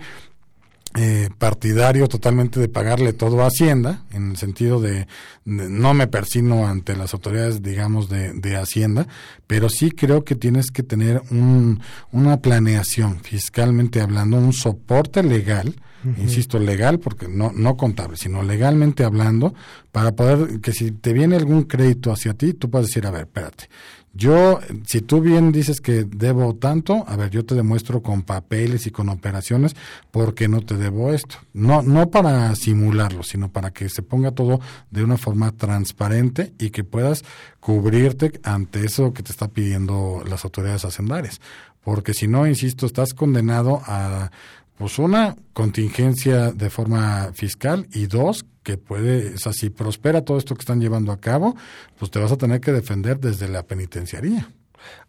[0.96, 5.06] eh, partidario totalmente de pagarle todo a Hacienda, en el sentido de,
[5.44, 9.06] de, no me persino ante las autoridades, digamos, de, de, Hacienda,
[9.46, 11.80] pero sí creo que tienes que tener un,
[12.10, 15.74] una planeación, fiscalmente hablando, un soporte legal,
[16.04, 16.18] uh -huh.
[16.22, 19.54] insisto, legal, porque no, no contable, sino legalmente hablando,
[19.92, 23.22] para poder que si te viene algún crédito hacia ti, tú puedes decir, a ver,
[23.22, 23.68] espérate,
[24.14, 28.86] yo, si tú bien dices que debo tanto, a ver, yo te demuestro con papeles
[28.86, 29.76] y con operaciones
[30.10, 31.36] porque no te debo esto.
[31.52, 36.70] No, no para simularlo, sino para que se ponga todo de una forma transparente y
[36.70, 37.24] que puedas
[37.60, 41.40] cubrirte ante eso que te está pidiendo las autoridades hacendarias.
[41.82, 44.30] Porque si no, insisto, estás condenado a
[44.78, 50.38] pues una contingencia de forma fiscal y dos que puede, o sea, si prospera todo
[50.38, 51.56] esto que están llevando a cabo,
[51.98, 54.50] pues te vas a tener que defender desde la penitenciaría.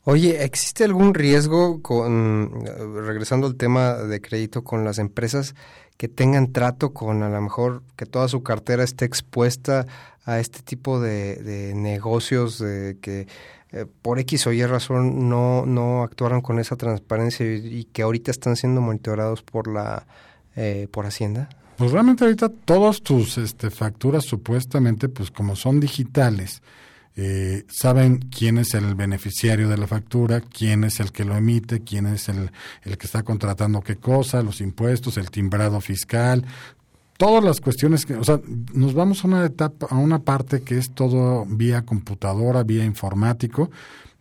[0.03, 2.65] Oye, ¿existe algún riesgo con,
[3.05, 5.53] regresando al tema de crédito, con las empresas
[5.97, 9.86] que tengan trato con a lo mejor que toda su cartera esté expuesta
[10.26, 13.28] a este tipo de, de negocios de que
[13.72, 18.32] eh, por X o Y razón no, no actuaron con esa transparencia y, que ahorita
[18.32, 20.07] están siendo monitorados por la
[20.55, 21.49] eh, por Hacienda?
[21.78, 26.61] Pues realmente ahorita todas tus este, facturas supuestamente, pues como son digitales,
[27.15, 31.82] eh, saben quién es el beneficiario de la factura, quién es el que lo emite,
[31.82, 32.51] quién es el,
[32.84, 36.45] el que está contratando qué cosa, los impuestos, el timbrado fiscal,
[37.20, 38.39] todas las cuestiones que, o sea,
[38.74, 43.70] nos vamos a una etapa, a una parte que es todo vía computadora, vía informático,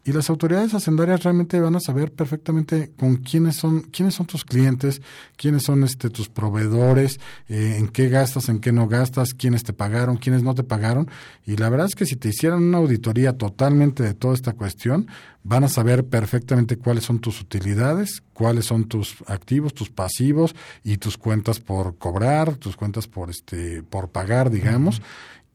[0.08, 4.42] y las autoridades hacendarias realmente van a saber perfectamente con quiénes son quiénes son tus
[4.42, 5.02] clientes,
[5.36, 9.74] quiénes son este tus proveedores, eh, en qué gastas, en qué no gastas, quiénes te
[9.74, 11.10] pagaron, quiénes no te pagaron.
[11.44, 15.08] Y la verdad es que si te hicieran una auditoría totalmente de toda esta cuestión,
[15.42, 20.96] van a saber perfectamente cuáles son tus utilidades, cuáles son tus activos, tus pasivos y
[20.96, 25.02] tus cuentas por cobrar, tus cuentas por este por pagar, digamos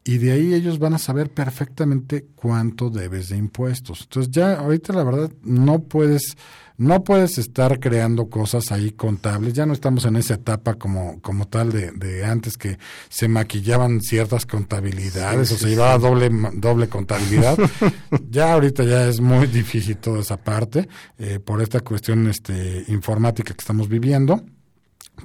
[0.03, 4.01] y de ahí ellos van a saber perfectamente cuánto debes de impuestos.
[4.03, 6.35] Entonces ya ahorita la verdad no puedes
[6.75, 11.47] no puedes estar creando cosas ahí contables, ya no estamos en esa etapa como, como
[11.47, 12.79] tal de, de antes que
[13.09, 17.57] se maquillaban ciertas contabilidades o se llevaba doble, doble contabilidad.
[18.29, 20.89] ya ahorita ya es muy difícil toda esa parte
[21.19, 24.43] eh, por esta cuestión este, informática que estamos viviendo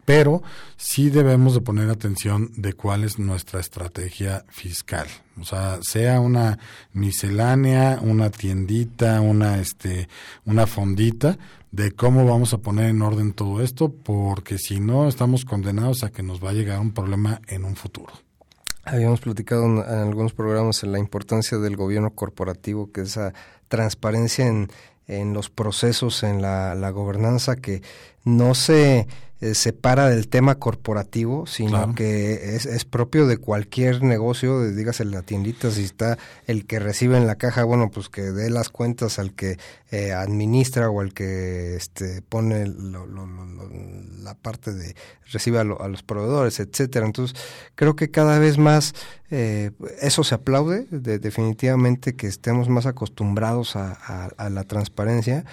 [0.05, 0.43] pero
[0.77, 5.07] sí debemos de poner atención de cuál es nuestra estrategia fiscal.
[5.41, 6.59] O sea, sea una
[6.93, 10.09] miscelánea, una tiendita, una este
[10.45, 11.39] una fondita
[11.71, 16.11] de cómo vamos a poner en orden todo esto, porque si no estamos condenados a
[16.11, 18.13] que nos va a llegar un problema en un futuro.
[18.85, 23.35] Habíamos platicado en, algunos programas en la importancia del gobierno corporativo, que esa
[23.69, 24.71] transparencia en,
[25.07, 27.83] en los procesos, en la, la gobernanza, que
[28.29, 29.07] no se
[29.41, 35.05] eh, separa del tema corporativo, sino que es, es, propio de cualquier negocio, de, dígase
[35.05, 36.19] la tiendita, si está
[36.49, 39.57] el que recibe en la caja, bueno, pues que dé las cuentas al que
[39.93, 44.97] eh, administra o al que este, pone la parte de
[45.31, 47.07] recibe a, los proveedores, etcétera.
[47.07, 47.41] Entonces,
[47.77, 48.93] creo que cada vez más
[49.31, 49.71] eh,
[50.01, 53.93] eso se aplaude, de, definitivamente que estemos más acostumbrados a,
[54.37, 55.45] a la transparencia,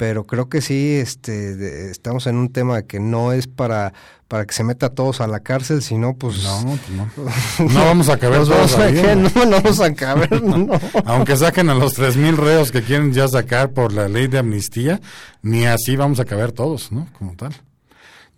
[0.00, 3.92] pero creo que sí este estamos en un tema que no es para
[4.28, 7.28] para que se meta a todos a la cárcel, sino pues no, pues
[7.60, 7.68] no.
[7.68, 10.68] no vamos a caber todos ahí, no, no, vamos a caber, no.
[11.04, 14.38] Aunque saquen a los tres mil reos que quieren ya sacar por la ley de
[14.38, 15.02] amnistía,
[15.42, 17.06] ni así vamos a caber todos, ¿no?
[17.18, 17.54] Como tal.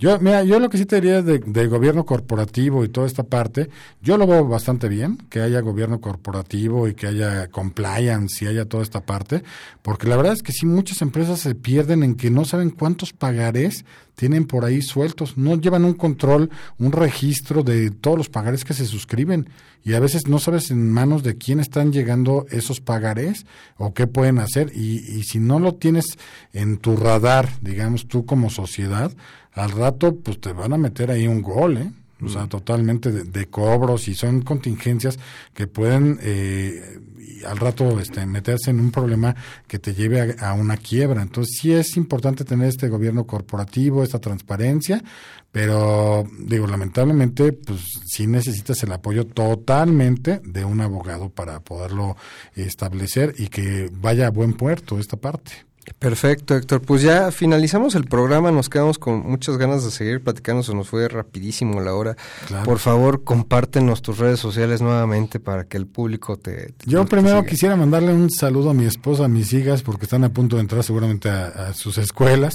[0.02, 3.22] Yo, mira, yo lo que sí te diría de, del gobierno corporativo y toda esta
[3.22, 8.48] parte, yo lo veo bastante bien, que haya gobierno corporativo y que haya compliance y
[8.48, 9.44] haya toda esta parte,
[9.80, 13.12] porque la verdad es que sí muchas empresas se pierden en que no saben cuántos
[13.12, 13.84] pagarés
[14.16, 18.74] tienen por ahí sueltos, no llevan un control, un registro de todos los pagarés que
[18.74, 19.48] se suscriben
[19.84, 23.46] y a veces no sabes en manos de quién están llegando esos pagarés
[23.76, 26.18] o qué pueden hacer y, y si no lo tienes
[26.52, 29.12] en tu radar, digamos tú como sociedad,
[29.54, 31.90] al rato pues te van a meter ahí un gol, ¿eh?
[32.24, 35.18] O sea, totalmente de, cobros y son contingencias
[35.54, 37.00] que pueden eh,
[37.44, 39.34] al rato este, meterse en un problema
[39.66, 41.22] que te lleve a, una quiebra.
[41.22, 45.02] Entonces sí es importante tener este gobierno corporativo, esta transparencia,
[45.50, 52.16] pero digo, lamentablemente, pues sí necesitas el apoyo totalmente de un abogado para poderlo
[52.54, 55.52] establecer y que vaya a buen puerto esta parte.
[55.98, 56.80] Perfecto, Héctor.
[56.82, 60.88] Pues ya finalizamos el programa, nos quedamos con muchas ganas de seguir platicando, se nos
[60.88, 62.16] fue rapidísimo la hora.
[62.64, 66.74] Por favor, compártenos tus redes sociales nuevamente para que el público te...
[66.86, 70.28] Yo primero quisiera mandarle un saludo a mi esposa, a mis hijas, porque están a
[70.28, 72.54] punto de entrar seguramente a, sus escuelas.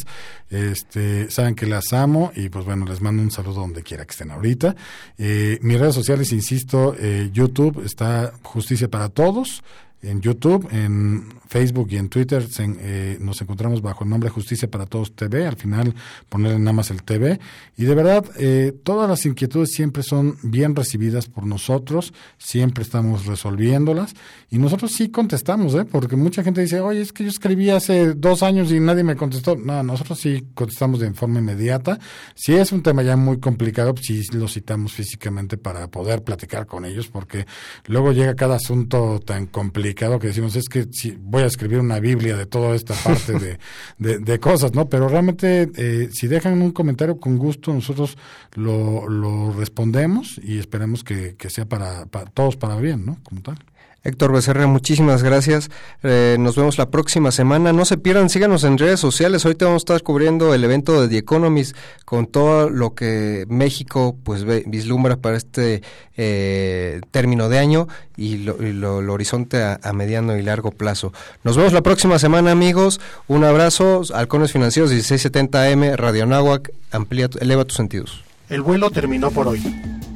[0.49, 4.11] Este, saben que las amo y pues bueno, les mando un saludo donde quiera que
[4.11, 4.75] estén ahorita.
[5.17, 9.63] Eh, mis redes sociales, insisto, eh, YouTube está Justicia para Todos
[10.01, 14.85] en YouTube, en Facebook y en Twitter eh, nos encontramos bajo el nombre Justicia para
[14.85, 15.93] Todos TV, al final
[16.29, 17.39] ponerle nada más el TV.
[17.75, 23.25] Y de verdad, eh, todas las inquietudes siempre son bien recibidas por nosotros, siempre estamos
[23.25, 24.13] resolviéndolas
[24.49, 25.85] y nosotros sí contestamos, ¿eh?
[25.85, 29.15] porque mucha gente dice, oye, es que yo escribí hace dos años y nadie me
[29.15, 29.55] contestó.
[29.55, 31.99] No, nosotros sí contestamos de forma inmediata.
[32.35, 36.65] Si es un tema ya muy complicado, pues sí lo citamos físicamente para poder platicar
[36.65, 37.45] con ellos, porque
[37.87, 41.99] luego llega cada asunto tan complicado que decimos, es que si voy a escribir una
[41.99, 43.33] Biblia de toda esta parte
[43.99, 44.89] de, de, cosas, ¿no?
[44.89, 48.17] Pero realmente, eh, si dejan un comentario con gusto, nosotros
[48.55, 53.19] lo, lo respondemos y esperemos que, que sea para, para todos para bien, ¿no?
[53.21, 53.59] Como tal.
[54.07, 55.69] Héctor Becerra, muchísimas gracias.
[56.01, 57.73] Eh, nos vemos la próxima semana.
[57.73, 59.43] No se pierdan, síganos en redes sociales.
[59.43, 64.15] Ahorita vamos a estar cubriendo el evento de The Economist con todo lo que México
[64.23, 65.81] pues vislumbra para este
[66.15, 71.11] eh, término de año y lo, horizonte a, mediano y largo plazo.
[71.43, 73.01] Nos vemos la próxima semana, amigos.
[73.27, 74.03] Un abrazo.
[74.13, 76.71] Halcones Financieros 1670M, Radio Nahuac.
[76.91, 78.23] Amplía, eleva tus sentidos.
[78.47, 79.61] El vuelo terminó por hoy.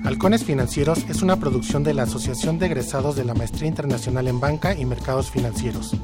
[0.03, 4.39] Halcones Financieros es una producción de la Asociación de Egresados de la Maestría Internacional en
[4.39, 5.95] Banca y Mercados Financieros.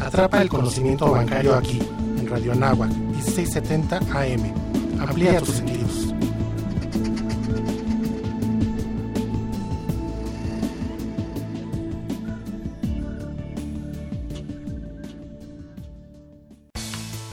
[0.00, 1.80] Atrapa el conocimiento bancario aquí,
[2.16, 5.00] en Radio Anáhuac, 1670 AM.
[5.00, 6.14] Amplía tus sentidos.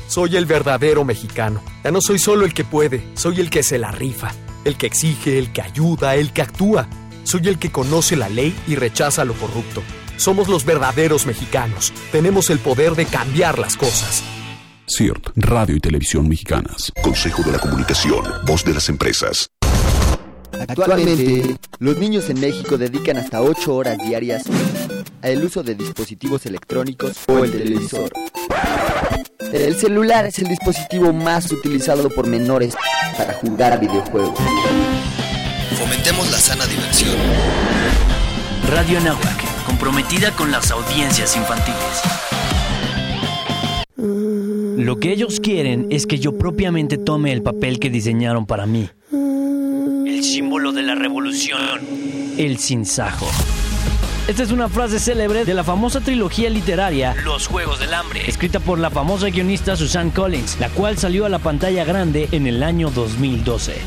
[0.07, 1.61] Soy el verdadero mexicano.
[1.83, 4.33] Ya no soy solo el que puede, soy el que se la rifa
[4.65, 6.87] el que exige, el que ayuda, el que actúa.
[7.23, 9.83] Soy el que conoce la ley y rechaza lo corrupto.
[10.17, 11.93] Somos los verdaderos mexicanos.
[12.11, 14.23] Tenemos el poder de cambiar las cosas.
[14.89, 16.91] CIRT, Radio y Televisión Mexicanas.
[17.03, 19.49] Consejo de la Comunicación, voz de las empresas.
[20.67, 24.43] Actualmente, los niños en México dedican hasta 8 horas diarias
[25.21, 28.11] al uso de dispositivos electrónicos o el televisor.
[29.53, 32.75] El celular es el dispositivo más utilizado por menores
[33.17, 34.37] para jugar a videojuegos.
[35.77, 37.15] Fomentemos la sana diversión.
[38.69, 42.01] Radio Nahuac, comprometida con las audiencias infantiles.
[43.95, 48.89] Lo que ellos quieren es que yo propiamente tome el papel que diseñaron para mí.
[49.11, 51.81] El símbolo de la revolución,
[52.37, 53.27] el sinsajo.
[54.27, 58.59] Esta es una frase célebre de la famosa trilogía literaria Los Juegos del Hambre, escrita
[58.59, 62.61] por la famosa guionista Susan Collins, la cual salió a la pantalla grande en el
[62.61, 63.77] año 2012.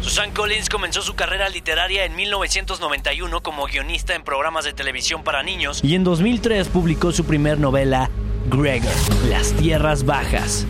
[0.00, 5.42] Susan Collins comenzó su carrera literaria en 1991 como guionista en programas de televisión para
[5.42, 8.08] niños y en 2003 publicó su primer novela,
[8.48, 8.90] Gregor,
[9.28, 10.66] Las Tierras Bajas.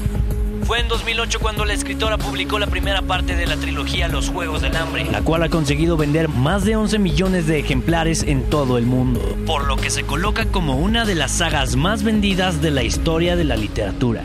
[0.72, 4.62] Fue en 2008 cuando la escritora publicó la primera parte de la trilogía Los Juegos
[4.62, 8.78] del Hambre, la cual ha conseguido vender más de 11 millones de ejemplares en todo
[8.78, 12.70] el mundo, por lo que se coloca como una de las sagas más vendidas de
[12.70, 14.22] la historia de la literatura.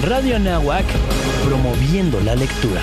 [0.00, 0.86] Radio Nahuac,
[1.44, 2.82] promoviendo la lectura.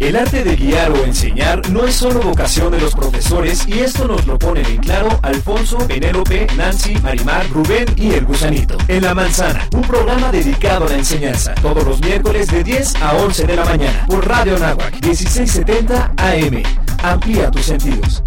[0.00, 4.06] El arte de guiar o enseñar no es solo vocación de los profesores y esto
[4.06, 8.78] nos lo ponen en claro Alfonso, Penélope, Nancy, Marimar, Rubén y el gusanito.
[8.86, 13.16] En La Manzana, un programa dedicado a la enseñanza, todos los miércoles de 10 a
[13.16, 16.62] 11 de la mañana por Radio Nahuac 1670 AM.
[17.02, 18.22] Amplía tus sentidos.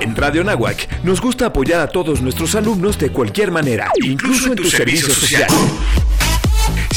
[0.00, 4.56] En Radio Nahuac nos gusta apoyar a todos nuestros alumnos de cualquier manera, incluso en
[4.56, 5.48] tu servicio social.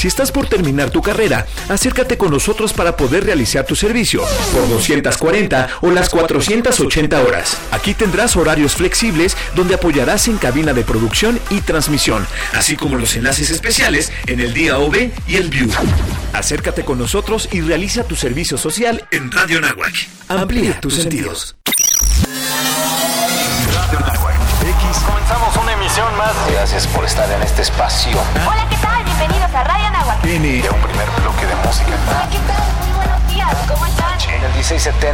[0.04, 4.68] Si estás por terminar tu carrera, acércate con nosotros para poder realizar tu servicio por
[4.68, 7.58] 240 o las 480 horas.
[7.72, 13.16] Aquí tendrás horarios flexibles donde apoyarás en cabina de producción y transmisión, así como los
[13.16, 15.70] enlaces especiales en el día OV y el View.
[16.34, 19.95] Acércate con nosotros y realiza tu servicio social en Radio Nahuac.
[20.28, 21.56] Amplía tus sentidos.
[23.72, 24.36] Radio Nahuac.
[24.64, 24.97] X.
[25.06, 26.34] Comenzamos una emisión más.
[26.51, 28.18] Gracias por estar en este espacio.
[28.45, 29.04] Hola, ¿qué tal?
[29.04, 29.93] Bienvenidos a Radio Nahuac.
[30.24, 30.61] N.
[30.61, 31.91] De un primer bloque de música.
[32.07, 32.64] Hola, ¿qué tal?
[32.80, 33.55] Muy buenos días.
[33.68, 34.14] ¿Cómo están?
[34.30, 35.14] En el 1670